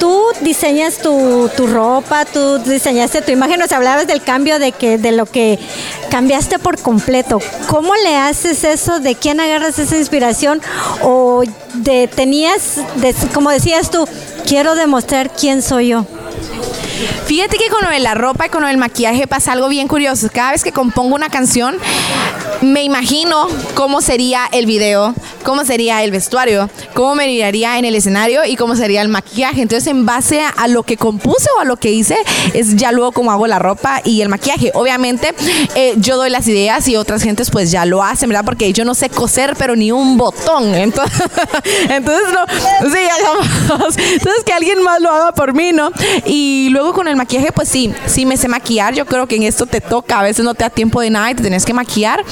[0.03, 4.97] tú diseñas tu, tu ropa, tú diseñaste tu imagen, nos hablabas del cambio de que
[4.97, 5.57] de lo que
[6.09, 7.39] cambiaste por completo.
[7.69, 8.99] ¿Cómo le haces eso?
[8.99, 10.61] ¿De quién agarras esa inspiración?
[11.03, 11.43] ¿O
[11.75, 14.05] de tenías, de- como decías tú,
[14.45, 16.05] quiero demostrar quién soy yo?
[17.25, 19.87] Fíjate que con lo de la ropa y con lo del maquillaje pasa algo bien
[19.87, 20.29] curioso.
[20.33, 21.77] Cada vez que compongo una canción,
[22.61, 27.95] me imagino cómo sería el video, cómo sería el vestuario, cómo me miraría en el
[27.95, 29.61] escenario y cómo sería el maquillaje.
[29.61, 32.17] Entonces, en base a, lo que compuse o a lo que hice,
[32.53, 34.71] es ya luego cómo hago la ropa y el maquillaje.
[34.73, 35.33] Obviamente,
[35.75, 38.45] eh, yo doy las ideas y otras gentes pues ya lo hacen, ¿verdad?
[38.45, 40.73] Porque yo no sé coser, pero ni un botón.
[40.75, 41.23] Entonces.
[42.83, 45.91] Entonces, que alguien más lo haga por mí, ¿no?
[46.25, 48.93] Y luego con el maquillaje, pues sí, sí me sé maquillar.
[48.93, 51.31] Yo creo que en esto te toca, a veces no te da tiempo de nada
[51.31, 52.23] y te tenés que maquillar.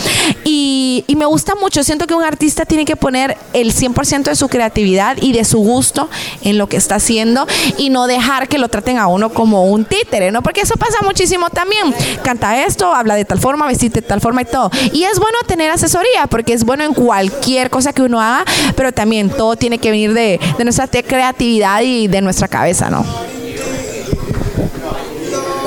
[0.44, 1.84] Y, me gusta mucho.
[1.84, 5.60] Siento que un artista tiene que poner el 100% de su creatividad y de su
[5.60, 6.10] gusto
[6.42, 7.46] en lo que está haciendo
[7.78, 10.42] y no dejar que lo traten a uno como un títere, ¿no?
[10.42, 11.94] Porque eso pasa muchísimo también.
[12.24, 14.72] Canta esto, habla de tal forma, vestirte de tal forma y todo.
[14.94, 18.44] Y es bueno tener asesoría porque es bueno en cualquier cosa que uno haga,
[18.76, 23.06] pero también todo tiene que venir de, nuestra creatividad y de nuestra cabeza, ¿no?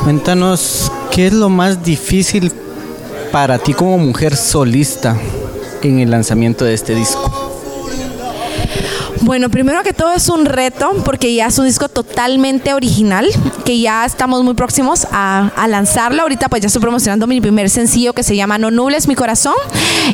[0.04, 2.52] Cuéntanos, ¿qué es lo más difícil
[3.32, 5.16] para ti como mujer solista
[5.80, 7.43] en el lanzamiento de este disco?
[9.20, 13.26] Bueno, primero que todo es un reto porque ya es un disco totalmente original,
[13.64, 16.22] que ya estamos muy próximos a, a lanzarlo.
[16.22, 19.54] Ahorita pues ya estoy promocionando mi primer sencillo que se llama No Nubles Mi Corazón.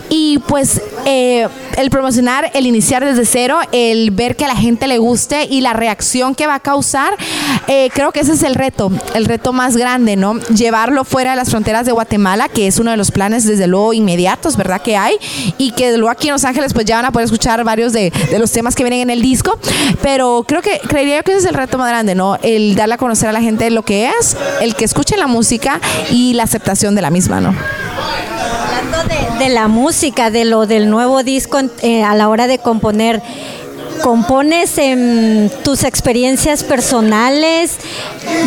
[0.08, 4.86] Y pues eh, el promocionar, el iniciar desde cero, el ver que a la gente
[4.86, 7.16] le guste y la reacción que va a causar,
[7.66, 10.38] eh, creo que ese es el reto, el reto más grande, ¿no?
[10.54, 13.92] Llevarlo fuera de las fronteras de Guatemala, que es uno de los planes desde luego
[13.92, 14.80] inmediatos, ¿verdad?
[14.82, 15.16] Que hay
[15.58, 18.10] y que luego aquí en Los Ángeles pues ya van a poder escuchar varios de,
[18.30, 19.58] de los temas que vienen en el disco,
[20.02, 22.38] pero creo que creería yo que ese es el reto más grande, ¿no?
[22.42, 25.80] El darle a conocer a la gente lo que es, el que escuche la música
[26.10, 27.54] y la aceptación de la misma, ¿no?
[28.78, 32.58] Hablando de, de la música, de lo del nuevo disco eh, a la hora de
[32.58, 33.22] componer,
[34.00, 37.76] ¿compones en tus experiencias personales?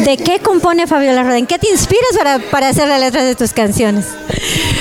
[0.05, 1.37] ¿De qué compone Fabiola Roda?
[1.37, 4.05] ¿En qué te inspiras para, para hacer las letras de tus canciones?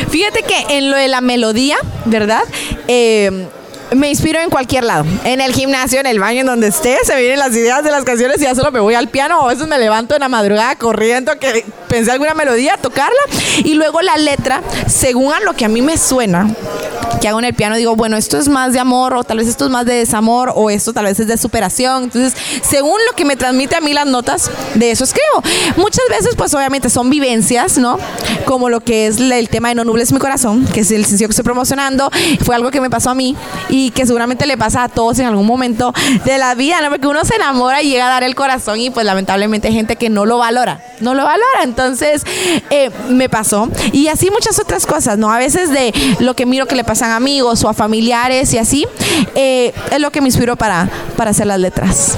[0.09, 2.43] Fíjate que en lo de la melodía, ¿verdad?
[2.89, 3.49] Eh,
[3.95, 5.05] me inspiro en cualquier lado.
[5.25, 8.05] En el gimnasio, en el baño, en donde esté, se vienen las ideas de las
[8.05, 9.41] canciones y ya solo me voy al piano.
[9.41, 13.21] O a veces me levanto en la madrugada corriendo que pensé alguna melodía, tocarla.
[13.65, 16.49] Y luego la letra, según a lo que a mí me suena,
[17.21, 19.47] que hago en el piano, digo, bueno, esto es más de amor, o tal vez
[19.47, 22.05] esto es más de desamor, o esto tal vez es de superación.
[22.05, 25.43] Entonces, según lo que me transmite a mí las notas, de eso escribo.
[25.77, 27.99] Muchas veces, pues obviamente son vivencias, ¿no?
[28.45, 31.29] Como lo que es el tema de No Nubles mi corazón, que es el sencillo
[31.29, 32.11] que estoy promocionando.
[32.45, 33.37] Fue algo que me pasó a mí
[33.69, 35.93] y que seguramente le pasa a todos en algún momento
[36.25, 36.91] de la vida, ¿no?
[36.91, 39.97] Porque uno se enamora y llega a dar el corazón y pues lamentablemente hay gente
[39.97, 41.63] que no lo valora, no lo valora.
[41.65, 42.23] Entonces,
[42.71, 43.69] eh, me pasó.
[43.93, 45.33] Y así muchas otras cosas, ¿no?
[45.33, 48.59] A veces de lo que miro que le pasan a amigos o a familiares y
[48.59, 48.87] así,
[49.35, 52.17] eh, es lo que me inspiró para, para hacer las letras.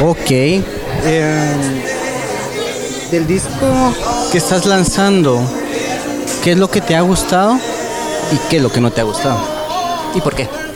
[0.00, 0.30] Ok.
[0.30, 1.54] Eh,
[3.10, 3.94] del disco
[4.30, 5.40] que estás lanzando,
[6.42, 7.58] ¿qué es lo que te ha gustado
[8.32, 9.57] y qué es lo que no te ha gustado?
[10.14, 10.67] ¿Y por qué?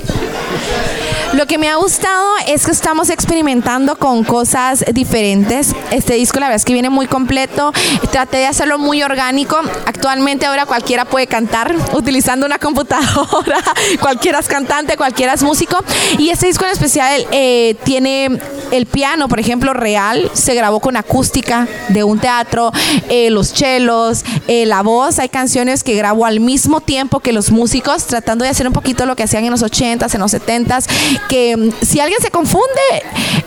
[1.32, 5.74] Lo que me ha gustado es que estamos experimentando con cosas diferentes.
[5.90, 7.72] Este disco la verdad es que viene muy completo.
[8.10, 9.56] Traté de hacerlo muy orgánico.
[9.86, 13.58] Actualmente ahora cualquiera puede cantar utilizando una computadora.
[14.00, 15.78] cualquiera es cantante, cualquiera es músico.
[16.18, 18.38] Y este disco en especial eh, tiene
[18.70, 20.30] el piano, por ejemplo, real.
[20.34, 22.72] Se grabó con acústica de un teatro.
[23.08, 25.18] eh, los chelos, eh, la voz.
[25.18, 29.06] Hay canciones que grabo al mismo tiempo que los músicos, tratando de hacer un poquito
[29.06, 30.88] lo que hacían en los 80s, en los 70s
[31.28, 32.66] que mm, si alguien se confunde,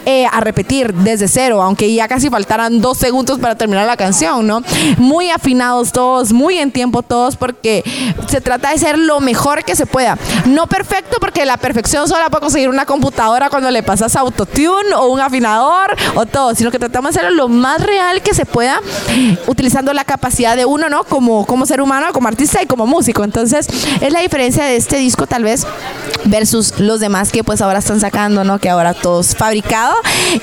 [0.07, 4.45] eh, a repetir desde cero, aunque ya casi faltaran dos segundos para terminar la canción,
[4.45, 4.61] ¿no?
[4.97, 7.83] Muy afinados todos, muy en tiempo todos, porque
[8.27, 10.15] se trata de ser lo mejor que se pueda.
[10.45, 14.93] No perfecto, porque la perfección solo la puede conseguir una computadora cuando le pasas autotune
[14.95, 18.45] o un afinador o todo, sino que tratamos de hacerlo lo más real que se
[18.45, 18.81] pueda,
[19.47, 21.03] utilizando la capacidad de uno, ¿no?
[21.03, 23.23] Como, como ser humano, como artista y como músico.
[23.23, 23.67] Entonces,
[24.01, 25.65] es la diferencia de este disco, tal vez,
[26.25, 28.59] versus los demás que pues ahora están sacando, ¿no?
[28.59, 29.95] Que ahora todo es fabricado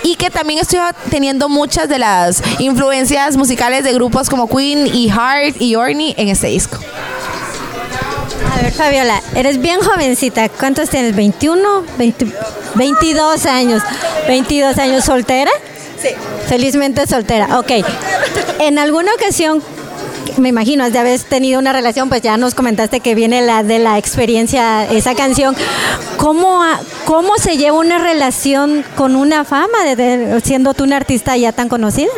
[0.02, 0.78] y que también estoy
[1.10, 6.28] teniendo muchas de las influencias musicales de grupos como Queen y Heart y Orny en
[6.28, 6.78] este disco.
[8.52, 10.48] A ver, Fabiola, eres bien jovencita.
[10.48, 11.16] ¿Cuántos tienes?
[11.16, 11.84] ¿21?
[11.96, 12.26] 20
[12.74, 13.82] 22 años.
[14.28, 15.50] ¿22 años soltera?
[16.00, 16.08] Sí.
[16.48, 17.58] Felizmente soltera.
[17.58, 17.70] Ok.
[18.58, 19.62] En alguna ocasión,
[20.38, 23.78] me imagino, de haber tenido una relación, pues ya nos comentaste que viene la de
[23.78, 25.54] la experiencia, esa canción.
[26.16, 26.62] ¿Cómo,
[27.04, 29.78] cómo se lleva una relación con una fama,
[30.42, 32.10] siendo tú una artista ya tan conocida?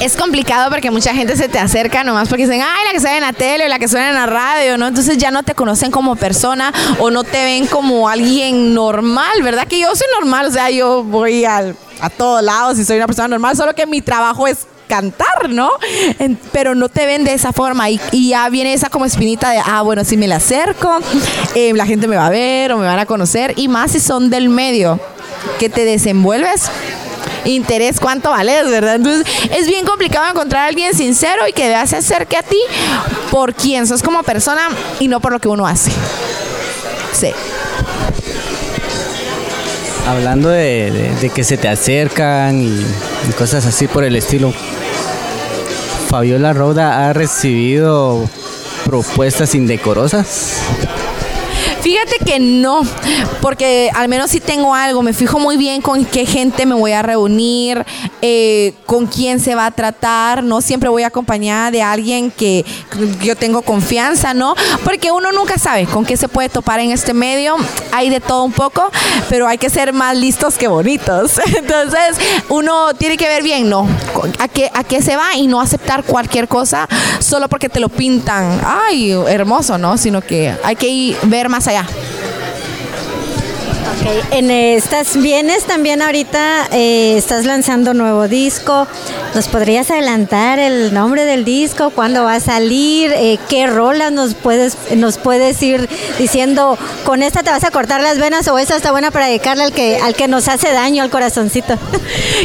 [0.00, 3.16] Es complicado porque mucha gente se te acerca nomás porque dicen, ay, la que sale
[3.18, 4.88] en la tele o la que suena en la radio, ¿no?
[4.88, 9.68] Entonces ya no te conocen como persona o no te ven como alguien normal, ¿verdad?
[9.68, 11.74] Que yo soy normal, o sea, yo voy a
[12.16, 15.70] todos lados y soy una persona normal, solo que mi trabajo es cantar, ¿no?
[16.52, 19.82] Pero no te ven de esa forma y, ya viene esa como espinita de, ah,
[19.82, 20.98] bueno, si me la acerco,
[21.54, 24.00] eh, la gente me va a ver o me van a conocer y más si
[24.00, 25.00] son del medio
[25.58, 26.70] que te desenvuelves
[27.44, 28.96] interés cuánto vales, ¿verdad?
[28.96, 32.60] Entonces es bien complicado encontrar a alguien sincero y que de se acerque a ti
[33.30, 34.68] por quien sos como persona
[35.00, 35.90] y no por lo que uno hace.
[37.12, 37.32] Sí.
[40.06, 44.52] Hablando de, que se te acercan y cosas así por el estilo,
[46.08, 48.28] Fabiola Roda ha recibido
[48.84, 50.56] propuestas indecorosas.
[51.82, 52.82] Fíjate que no,
[53.40, 56.92] porque al menos si tengo algo, me fijo muy bien con qué gente me voy
[56.92, 57.84] a reunir,
[58.20, 60.60] eh, con quién se va a tratar, ¿no?
[60.60, 62.64] Siempre voy acompañada de alguien que
[63.20, 64.54] yo tengo confianza, ¿no?
[64.84, 67.56] Porque uno nunca sabe con qué se puede topar en este medio,
[67.90, 68.88] hay de todo un poco,
[69.28, 71.40] pero hay que ser más listos que bonitos.
[71.56, 72.16] Entonces,
[72.48, 73.88] uno tiene que ver bien, ¿no?
[74.38, 77.88] A qué, a qué se va y no aceptar cualquier cosa solo porque te lo
[77.88, 79.98] pintan, ay, hermoso, ¿no?
[79.98, 82.11] Sino que hay que ver más allá allá.
[84.32, 88.88] En estas vienes también ahorita, eh, estás lanzando nuevo disco.
[89.34, 91.90] ¿Nos podrías adelantar el nombre del disco?
[91.90, 93.12] ¿Cuándo va a salir?
[93.14, 96.76] Eh, ¿Qué rolas nos puedes, nos puedes ir diciendo?
[97.04, 99.72] ¿Con esta te vas a cortar las venas o esa está buena para dedicarle al
[99.72, 101.78] que, al que nos hace daño al corazoncito?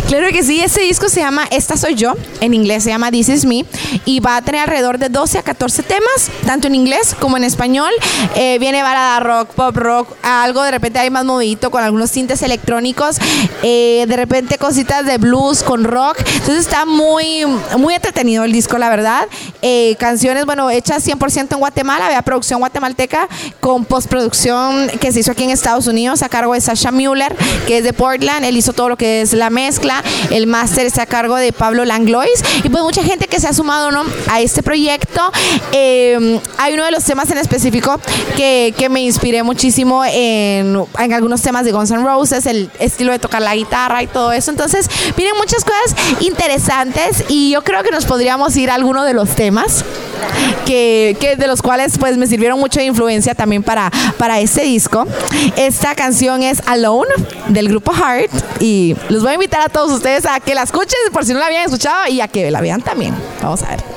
[0.08, 3.30] Claro que sí, este disco se llama Esta Soy Yo, en inglés se llama This
[3.30, 3.66] Is Me,
[4.06, 7.44] y va a tener alrededor de 12 a 14 temas, tanto en inglés como en
[7.44, 7.92] español.
[8.36, 12.12] Eh, viene balada rock, pop rock, algo de repente hay más movido movidito con algunos
[12.12, 13.18] tintes electrónicos,
[13.64, 16.18] eh, de repente cositas de blues con rock.
[16.20, 17.46] Entonces está muy,
[17.78, 19.28] muy entretenido el disco, la verdad.
[19.62, 23.30] Eh, canciones, bueno, hechas 100% en Guatemala, había producción guatemalteca
[23.62, 27.34] con postproducción que se hizo aquí en Estados Unidos a cargo de Sasha Mueller,
[27.66, 28.44] que es de Portland.
[28.44, 30.04] Él hizo todo lo que es la mezcla.
[30.32, 32.44] El máster está a cargo de Pablo Langlois.
[32.62, 33.90] Y pues mucha gente que se ha sumado
[34.30, 35.22] a este proyecto.
[35.72, 38.02] Eh, hay uno de los temas en específico
[38.36, 43.12] que, que me inspiré muchísimo en, en algunos temas de Guns N' Roses, el estilo
[43.12, 44.52] de tocar la guitarra y todo eso.
[44.52, 49.14] Entonces, vienen muchas cosas interesantes y yo creo que nos podríamos ir a alguno de
[49.14, 49.84] los temas
[50.66, 54.64] que, que de los cuales pues me sirvieron mucho de influencia también para, para este
[54.64, 55.06] disco.
[55.56, 57.10] Esta canción es Alone
[57.48, 58.32] del grupo Heart
[58.62, 61.40] y los voy a invitar a todos ustedes a que la escuchen por si no
[61.40, 63.16] la habían escuchado y a que la vean también.
[63.42, 63.97] Vamos a ver.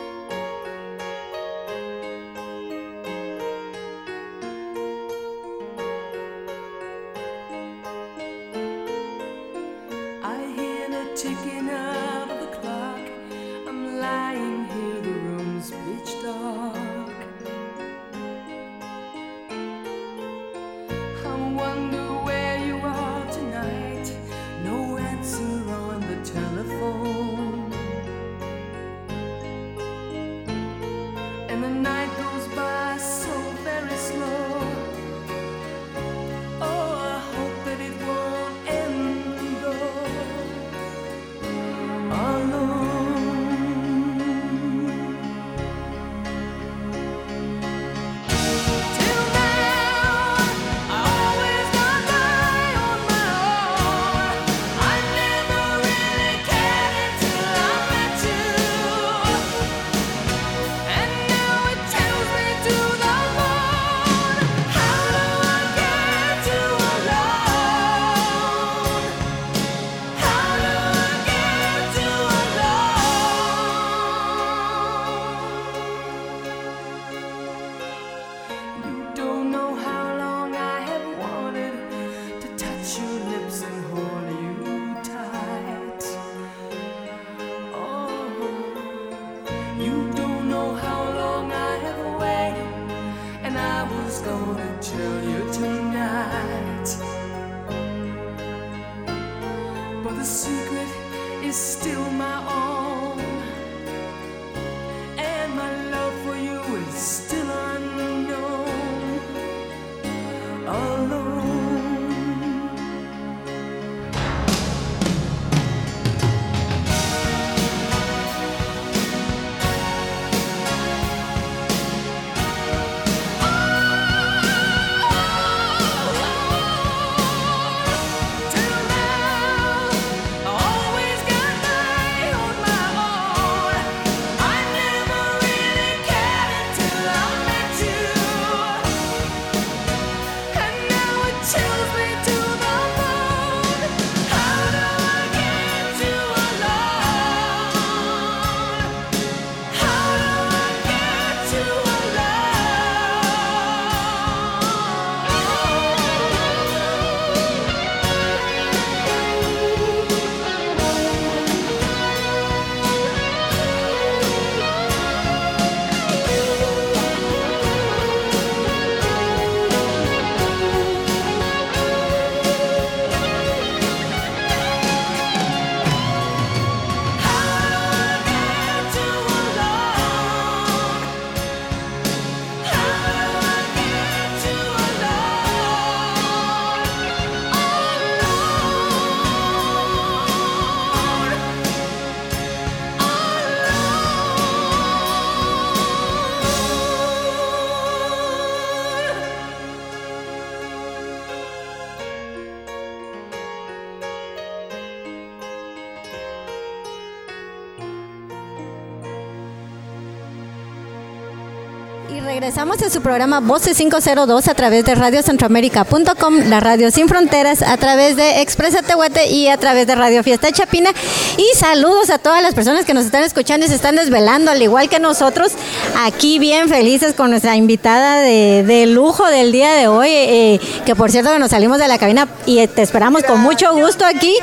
[212.78, 218.14] En su programa Voces 502 a través de radiocentroamérica.com, la radio sin fronteras, a través
[218.14, 220.90] de Expresa Tehuate y a través de Radio Fiesta Chapina.
[221.36, 224.62] Y saludos a todas las personas que nos están escuchando y se están desvelando, al
[224.62, 225.50] igual que nosotros,
[225.98, 230.94] aquí bien felices con nuestra invitada de, de lujo del día de hoy, eh, que
[230.94, 234.34] por cierto que nos salimos de la cabina y te esperamos con mucho gusto aquí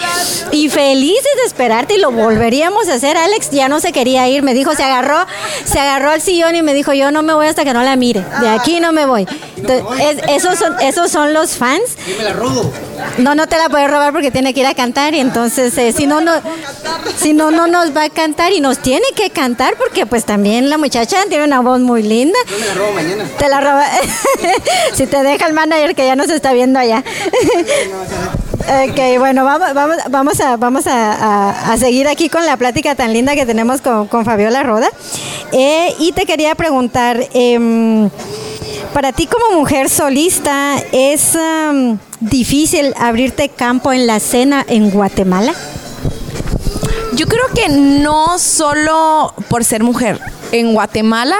[0.52, 3.16] y felices de esperarte y lo volveríamos a hacer.
[3.16, 5.26] Alex ya no se quería ir, me dijo, se agarró,
[5.64, 7.96] se agarró al sillón y me dijo, yo no me voy hasta que no la
[7.96, 8.16] mire.
[8.41, 9.28] De aquí no me voy.
[9.57, 9.86] Entonces,
[10.28, 11.82] es- esos, son, esos son los fans.
[12.18, 12.72] me la robo.
[13.20, 15.91] No, no te la puedes robar porque tiene que ir a cantar y entonces eh,
[15.91, 16.32] si no, no,
[17.20, 20.70] si no, no nos va a cantar y nos tiene que cantar porque pues también
[20.70, 22.38] la muchacha tiene una voz muy linda.
[22.59, 23.26] me la robo mañana.
[23.38, 23.86] Te la roba.
[24.93, 27.03] si te deja el manager que ya nos está viendo allá.
[28.60, 29.68] Ok, bueno, vamos,
[30.10, 34.08] vamos, a, vamos a, a- seguir aquí con la plática tan linda que tenemos con,
[34.08, 34.89] con Fabiola Roda.
[35.51, 38.10] Eh, y te quería preguntar, em,
[38.93, 41.38] para ti como mujer solista, ¿es
[42.20, 45.53] difícil abrirte campo en la escena en Guatemala?
[47.14, 50.20] Yo creo que no solo por ser mujer.
[50.51, 51.36] En Guatemala,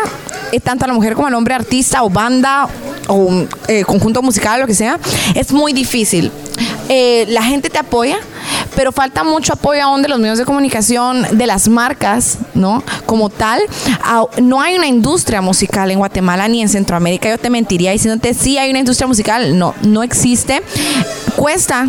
[0.52, 2.68] eh, tanto la mujer como el hombre artista o banda
[3.08, 5.00] o eh, conjunto musical, lo que sea,
[5.36, 6.32] es muy difícil.
[6.90, 8.18] Eh, la gente te apoya,
[8.76, 12.82] pero falta mucho apoyo aún de los medios de comunicación, de las marcas, ¿no?
[13.06, 13.62] Como tal,
[14.42, 17.30] no hay una industria musical en Guatemala ni en Centroamérica.
[17.30, 19.58] Yo te mentiría diciéndote sí hay una industria musical.
[19.58, 20.62] No, no existe.
[21.36, 21.86] Cuesta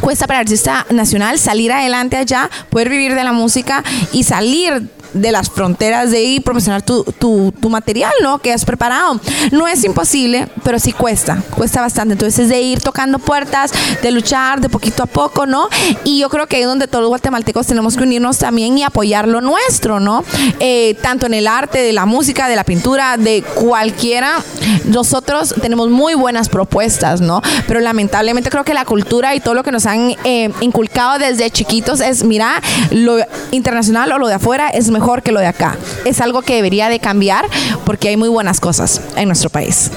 [0.00, 3.82] cuesta para el artista nacional salir adelante allá, poder vivir de la música
[4.12, 8.38] y salir de las fronteras de ir promocionar tu, tu, tu material, ¿no?
[8.38, 9.20] Que has preparado.
[9.52, 12.12] No es imposible, pero sí cuesta, cuesta bastante.
[12.12, 15.68] Entonces es de ir tocando puertas, de luchar de poquito a poco, ¿no?
[16.04, 19.28] Y yo creo que es donde todos los guatemaltecos tenemos que unirnos también y apoyar
[19.28, 20.24] lo nuestro, ¿no?
[20.60, 24.42] Eh, tanto en el arte, de la música, de la pintura, de cualquiera,
[24.84, 27.42] nosotros tenemos muy buenas propuestas, ¿no?
[27.66, 31.50] Pero lamentablemente creo que la cultura y todo lo que nos han eh, inculcado desde
[31.50, 32.60] chiquitos es, mira,
[32.90, 33.16] lo
[33.50, 35.76] internacional o lo de afuera es mejor que lo de acá.
[36.04, 37.46] Es algo que debería de cambiar
[37.84, 39.90] porque hay muy buenas cosas en nuestro país.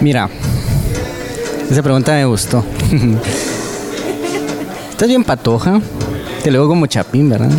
[0.00, 0.28] Mira,
[1.70, 2.64] esa pregunta me gustó.
[4.90, 5.80] Estás bien patoja.
[6.42, 7.50] Te veo como chapín, ¿verdad?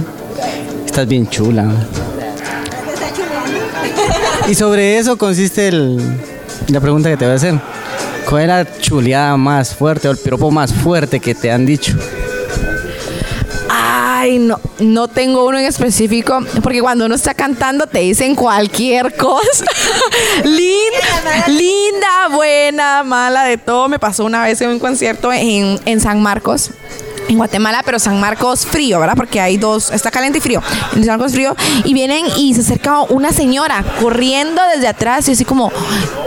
[0.85, 1.69] Estás bien chula.
[4.49, 6.01] Y sobre eso consiste el-
[6.67, 7.59] la pregunta que te voy a hacer.
[8.27, 11.93] ¿Cuál es la chuleada más fuerte o el piropo más fuerte que te han dicho?
[14.21, 19.17] Ay, no, no tengo uno en específico, porque cuando uno está cantando te dicen cualquier
[19.17, 19.65] cosa.
[20.43, 23.89] linda, linda, buena, mala, de todo.
[23.89, 26.69] Me pasó una vez en un concierto en, en San Marcos.
[27.29, 29.15] En Guatemala, pero San Marcos frío, ¿verdad?
[29.15, 30.61] Porque hay dos, está caliente y frío.
[30.95, 31.55] En San Marcos frío.
[31.83, 35.71] Y vienen y se acerca una señora corriendo desde atrás y así como,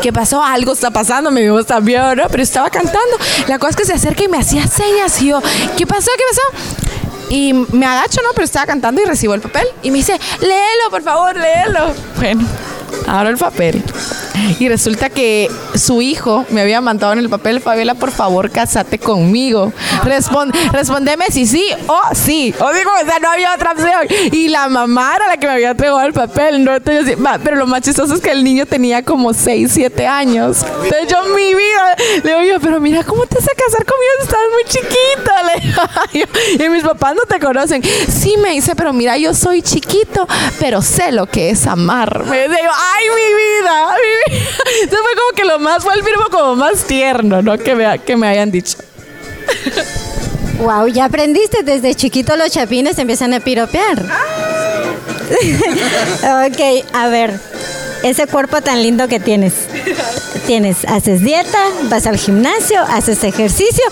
[0.02, 0.42] ¿qué pasó?
[0.42, 2.24] Algo está pasando, me vimos también, ¿no?
[2.28, 3.16] Pero estaba cantando.
[3.46, 5.40] La cosa es que se acerca y me hacía señas y yo,
[5.76, 6.10] ¿qué pasó?
[6.16, 6.93] ¿Qué pasó?
[7.34, 8.28] Y me agacho, ¿no?
[8.32, 9.66] Pero estaba cantando y recibo el papel.
[9.82, 11.92] Y me dice, léelo, por favor, léelo.
[12.16, 12.46] Bueno,
[13.06, 13.82] abro el papel.
[14.58, 18.98] Y resulta que su hijo me había mandado en el papel, Fabiola, por favor, casate
[18.98, 19.72] conmigo.
[20.02, 22.54] Respon- respondeme si sí o sí.
[22.58, 24.06] O digo, o sea, no había otra opción.
[24.32, 26.64] Y la mamá era la que me había entregado el papel.
[26.64, 26.72] ¿no?
[27.42, 30.58] Pero lo más chistoso es que el niño tenía como 6, 7 años.
[30.82, 34.40] Entonces yo, mi vida, le digo pero mira, ¿cómo te vas a casar conmigo estás
[34.52, 35.42] muy chiquita?
[36.12, 36.18] Le
[36.58, 37.82] digo y mis papás no te conocen.
[37.82, 40.26] Sí, me dice, pero mira, yo soy chiquito,
[40.58, 42.24] pero sé lo que es amar.
[42.26, 44.42] Me dice yo, ay, mi vida, mi vida.
[44.82, 47.58] Entonces fue como que lo más, fue el firmo como más tierno, ¿no?
[47.58, 48.78] Que me, que me hayan dicho.
[50.58, 53.98] Wow, ya aprendiste desde chiquito los chapines empiezan a piropear.
[56.48, 57.38] ok, a ver,
[58.04, 59.54] ese cuerpo tan lindo que tienes.
[60.46, 63.82] Tienes, haces dieta, vas al gimnasio, haces ejercicio,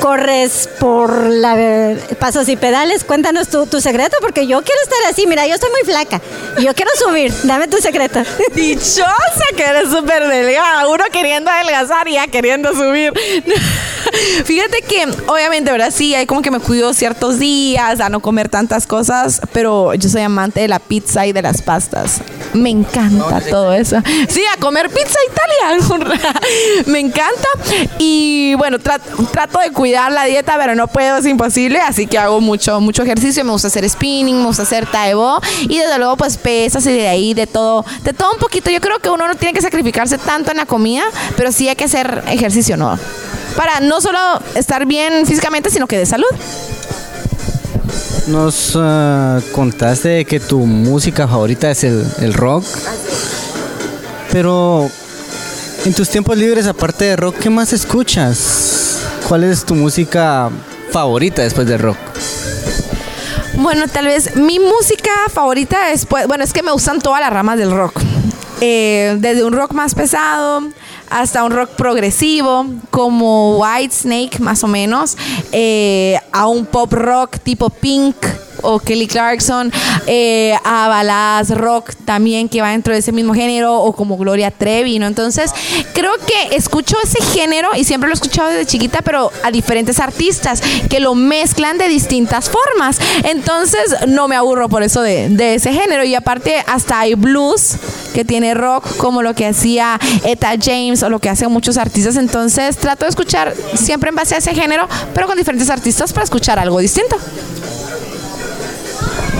[0.00, 3.02] corres por la pasos y pedales.
[3.04, 5.26] Cuéntanos tu, tu secreto porque yo quiero estar así.
[5.26, 6.20] Mira, yo estoy muy flaca.
[6.58, 7.32] y Yo quiero subir.
[7.44, 8.20] Dame tu secreto.
[8.54, 10.86] Dichosa que eres súper delgada.
[10.88, 13.12] Uno queriendo adelgazar y ya queriendo subir.
[14.44, 15.92] Fíjate que, obviamente, ¿verdad?
[15.94, 20.08] Sí, hay como que me cuido ciertos días a no comer tantas cosas, pero yo
[20.10, 22.20] soy amante de la pizza y de las pastas.
[22.52, 23.96] Me encanta todo eso.
[24.28, 26.32] Sí, a comer pizza italiana.
[26.86, 27.48] me encanta.
[27.98, 29.00] Y bueno, tra-
[29.30, 31.78] trato de cuidar la dieta, pero no puedo, es imposible.
[31.80, 33.44] Así que hago mucho, mucho ejercicio.
[33.44, 35.40] Me gusta hacer spinning, me gusta hacer taebo.
[35.68, 38.70] Y desde luego, pues pesas y de ahí, de todo, de todo un poquito.
[38.70, 41.04] Yo creo que uno no tiene que sacrificarse tanto en la comida,
[41.36, 42.98] pero sí hay que hacer ejercicio, ¿no?
[43.56, 44.18] Para no solo
[44.54, 46.26] estar bien físicamente, sino que de salud.
[48.28, 52.64] Nos ah, contaste que tu música favorita es el, el rock.
[54.32, 54.90] Pero
[55.84, 59.02] en tus tiempos libres, aparte de rock, ¿qué más escuchas?
[59.28, 60.50] ¿Cuál es tu música
[60.90, 61.98] favorita después del rock?
[63.54, 67.58] Bueno, tal vez mi música favorita después, bueno, es que me gustan todas las ramas
[67.58, 68.00] del rock.
[68.62, 70.62] Eh, desde un rock más pesado
[71.10, 75.18] hasta un rock progresivo, como White Snake más o menos,
[75.52, 78.16] eh, a un pop rock tipo Pink
[78.62, 79.72] o Kelly Clarkson,
[80.06, 84.50] eh, a baladas rock también que va dentro de ese mismo género, o como Gloria
[84.50, 85.06] Trevi, ¿no?
[85.06, 85.52] Entonces,
[85.92, 90.00] creo que escucho ese género y siempre lo he escuchado desde chiquita, pero a diferentes
[90.00, 92.98] artistas que lo mezclan de distintas formas.
[93.24, 96.04] Entonces, no me aburro por eso de, de ese género.
[96.04, 97.76] Y aparte, hasta hay blues
[98.14, 102.16] que tiene rock, como lo que hacía Etta James o lo que hacen muchos artistas.
[102.16, 106.24] Entonces, trato de escuchar siempre en base a ese género, pero con diferentes artistas para
[106.24, 107.16] escuchar algo distinto.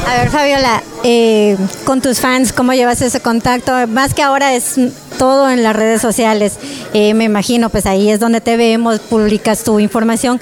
[0.07, 3.73] A ver, Fabiola, eh, con tus fans, ¿cómo llevas ese contacto?
[3.87, 4.77] Más que ahora es
[5.13, 6.59] todo en las redes sociales.
[6.93, 10.41] Eh, me imagino, pues ahí es donde te vemos, publicas tu información.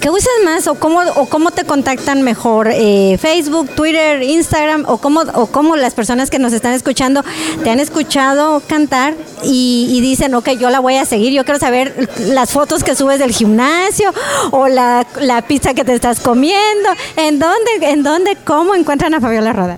[0.00, 2.70] ¿Qué usas más o cómo, o cómo te contactan mejor?
[2.72, 4.86] Eh, ¿Facebook, Twitter, Instagram?
[4.88, 7.22] O cómo, ¿O cómo las personas que nos están escuchando
[7.62, 9.14] te han escuchado cantar
[9.44, 12.94] y, y dicen, ok, yo la voy a seguir, yo quiero saber las fotos que
[12.94, 14.10] subes del gimnasio
[14.52, 16.88] o la, la pizza que te estás comiendo?
[17.16, 19.76] ¿En dónde, en dónde, cómo encuentran a Fabiola Roda?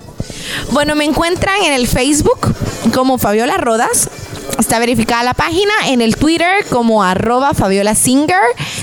[0.71, 2.53] Bueno, me encuentran en el Facebook
[2.93, 4.09] como Fabiola Rodas.
[4.59, 8.37] Está verificada la página en el Twitter como arroba Fabiola Singer,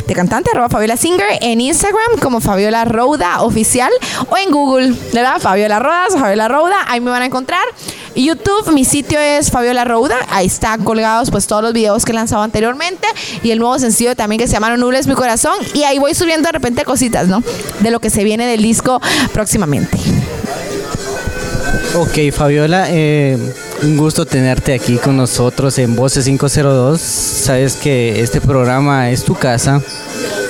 [0.07, 3.91] de cantante arroba Fabiola Singer, en Instagram como Fabiola Roda Oficial
[4.29, 5.41] o en Google, ¿verdad?
[5.41, 7.63] Fabiola Rodas Fabiola Roda, ahí me van a encontrar.
[8.17, 12.15] YouTube, mi sitio es Fabiola Roda, ahí están colgados pues todos los videos que he
[12.15, 13.07] lanzado anteriormente
[13.43, 16.49] y el nuevo sencillo también que se llama No Mi Corazón y ahí voy subiendo
[16.49, 17.43] de repente cositas, ¿no?
[17.81, 19.01] De lo que se viene del disco
[19.33, 19.97] próximamente.
[21.95, 23.37] Ok, Fabiola, eh,
[23.83, 27.01] un gusto tenerte aquí con nosotros en Voces 502.
[27.01, 29.81] Sabes que este programa es tu casa.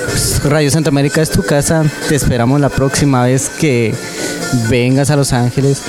[0.05, 1.83] Pues, Radio Centroamérica es tu casa.
[2.07, 3.93] Te esperamos la próxima vez que
[4.69, 5.81] vengas a Los Ángeles.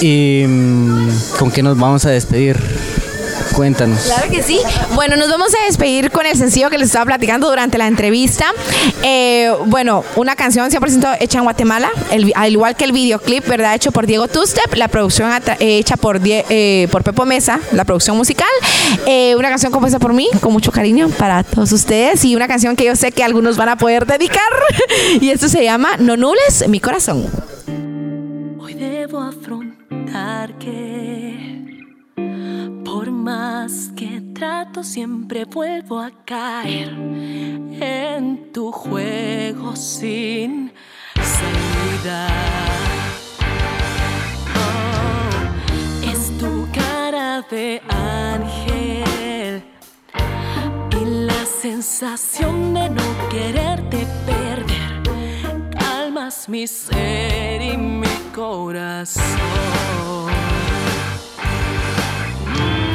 [0.00, 2.56] ¿Y mm, con qué nos vamos a despedir?
[3.54, 4.00] Cuéntanos.
[4.04, 4.58] Claro que sí.
[4.94, 8.46] Bueno, nos vamos a despedir con el sencillo que les estaba platicando durante la entrevista.
[9.02, 13.74] Eh, bueno, una canción 100% hecha en Guatemala, el- al igual que el videoclip, ¿verdad?
[13.74, 17.84] Hecho por Diego Tustep, la producción eh, hecha por, Die- eh, por Pepo Mesa, la
[17.84, 18.48] producción musical.
[19.06, 22.24] Eh, una canción compuesta por mí, con mucho cariño para todos ustedes.
[22.24, 24.40] Y una canción que yo sé que algunos van a poder dedicar.
[25.20, 27.26] y esto se llama No Nules Mi Corazón.
[28.58, 31.31] Hoy debo afrontar que
[32.84, 40.72] por más que trato siempre vuelvo a caer en tu juego sin
[41.20, 42.28] salida.
[44.54, 49.62] Oh, es tu cara de ángel
[51.00, 55.02] y la sensación de no quererte perder
[55.78, 59.22] calmas mi ser y mi corazón.
[62.62, 62.91] you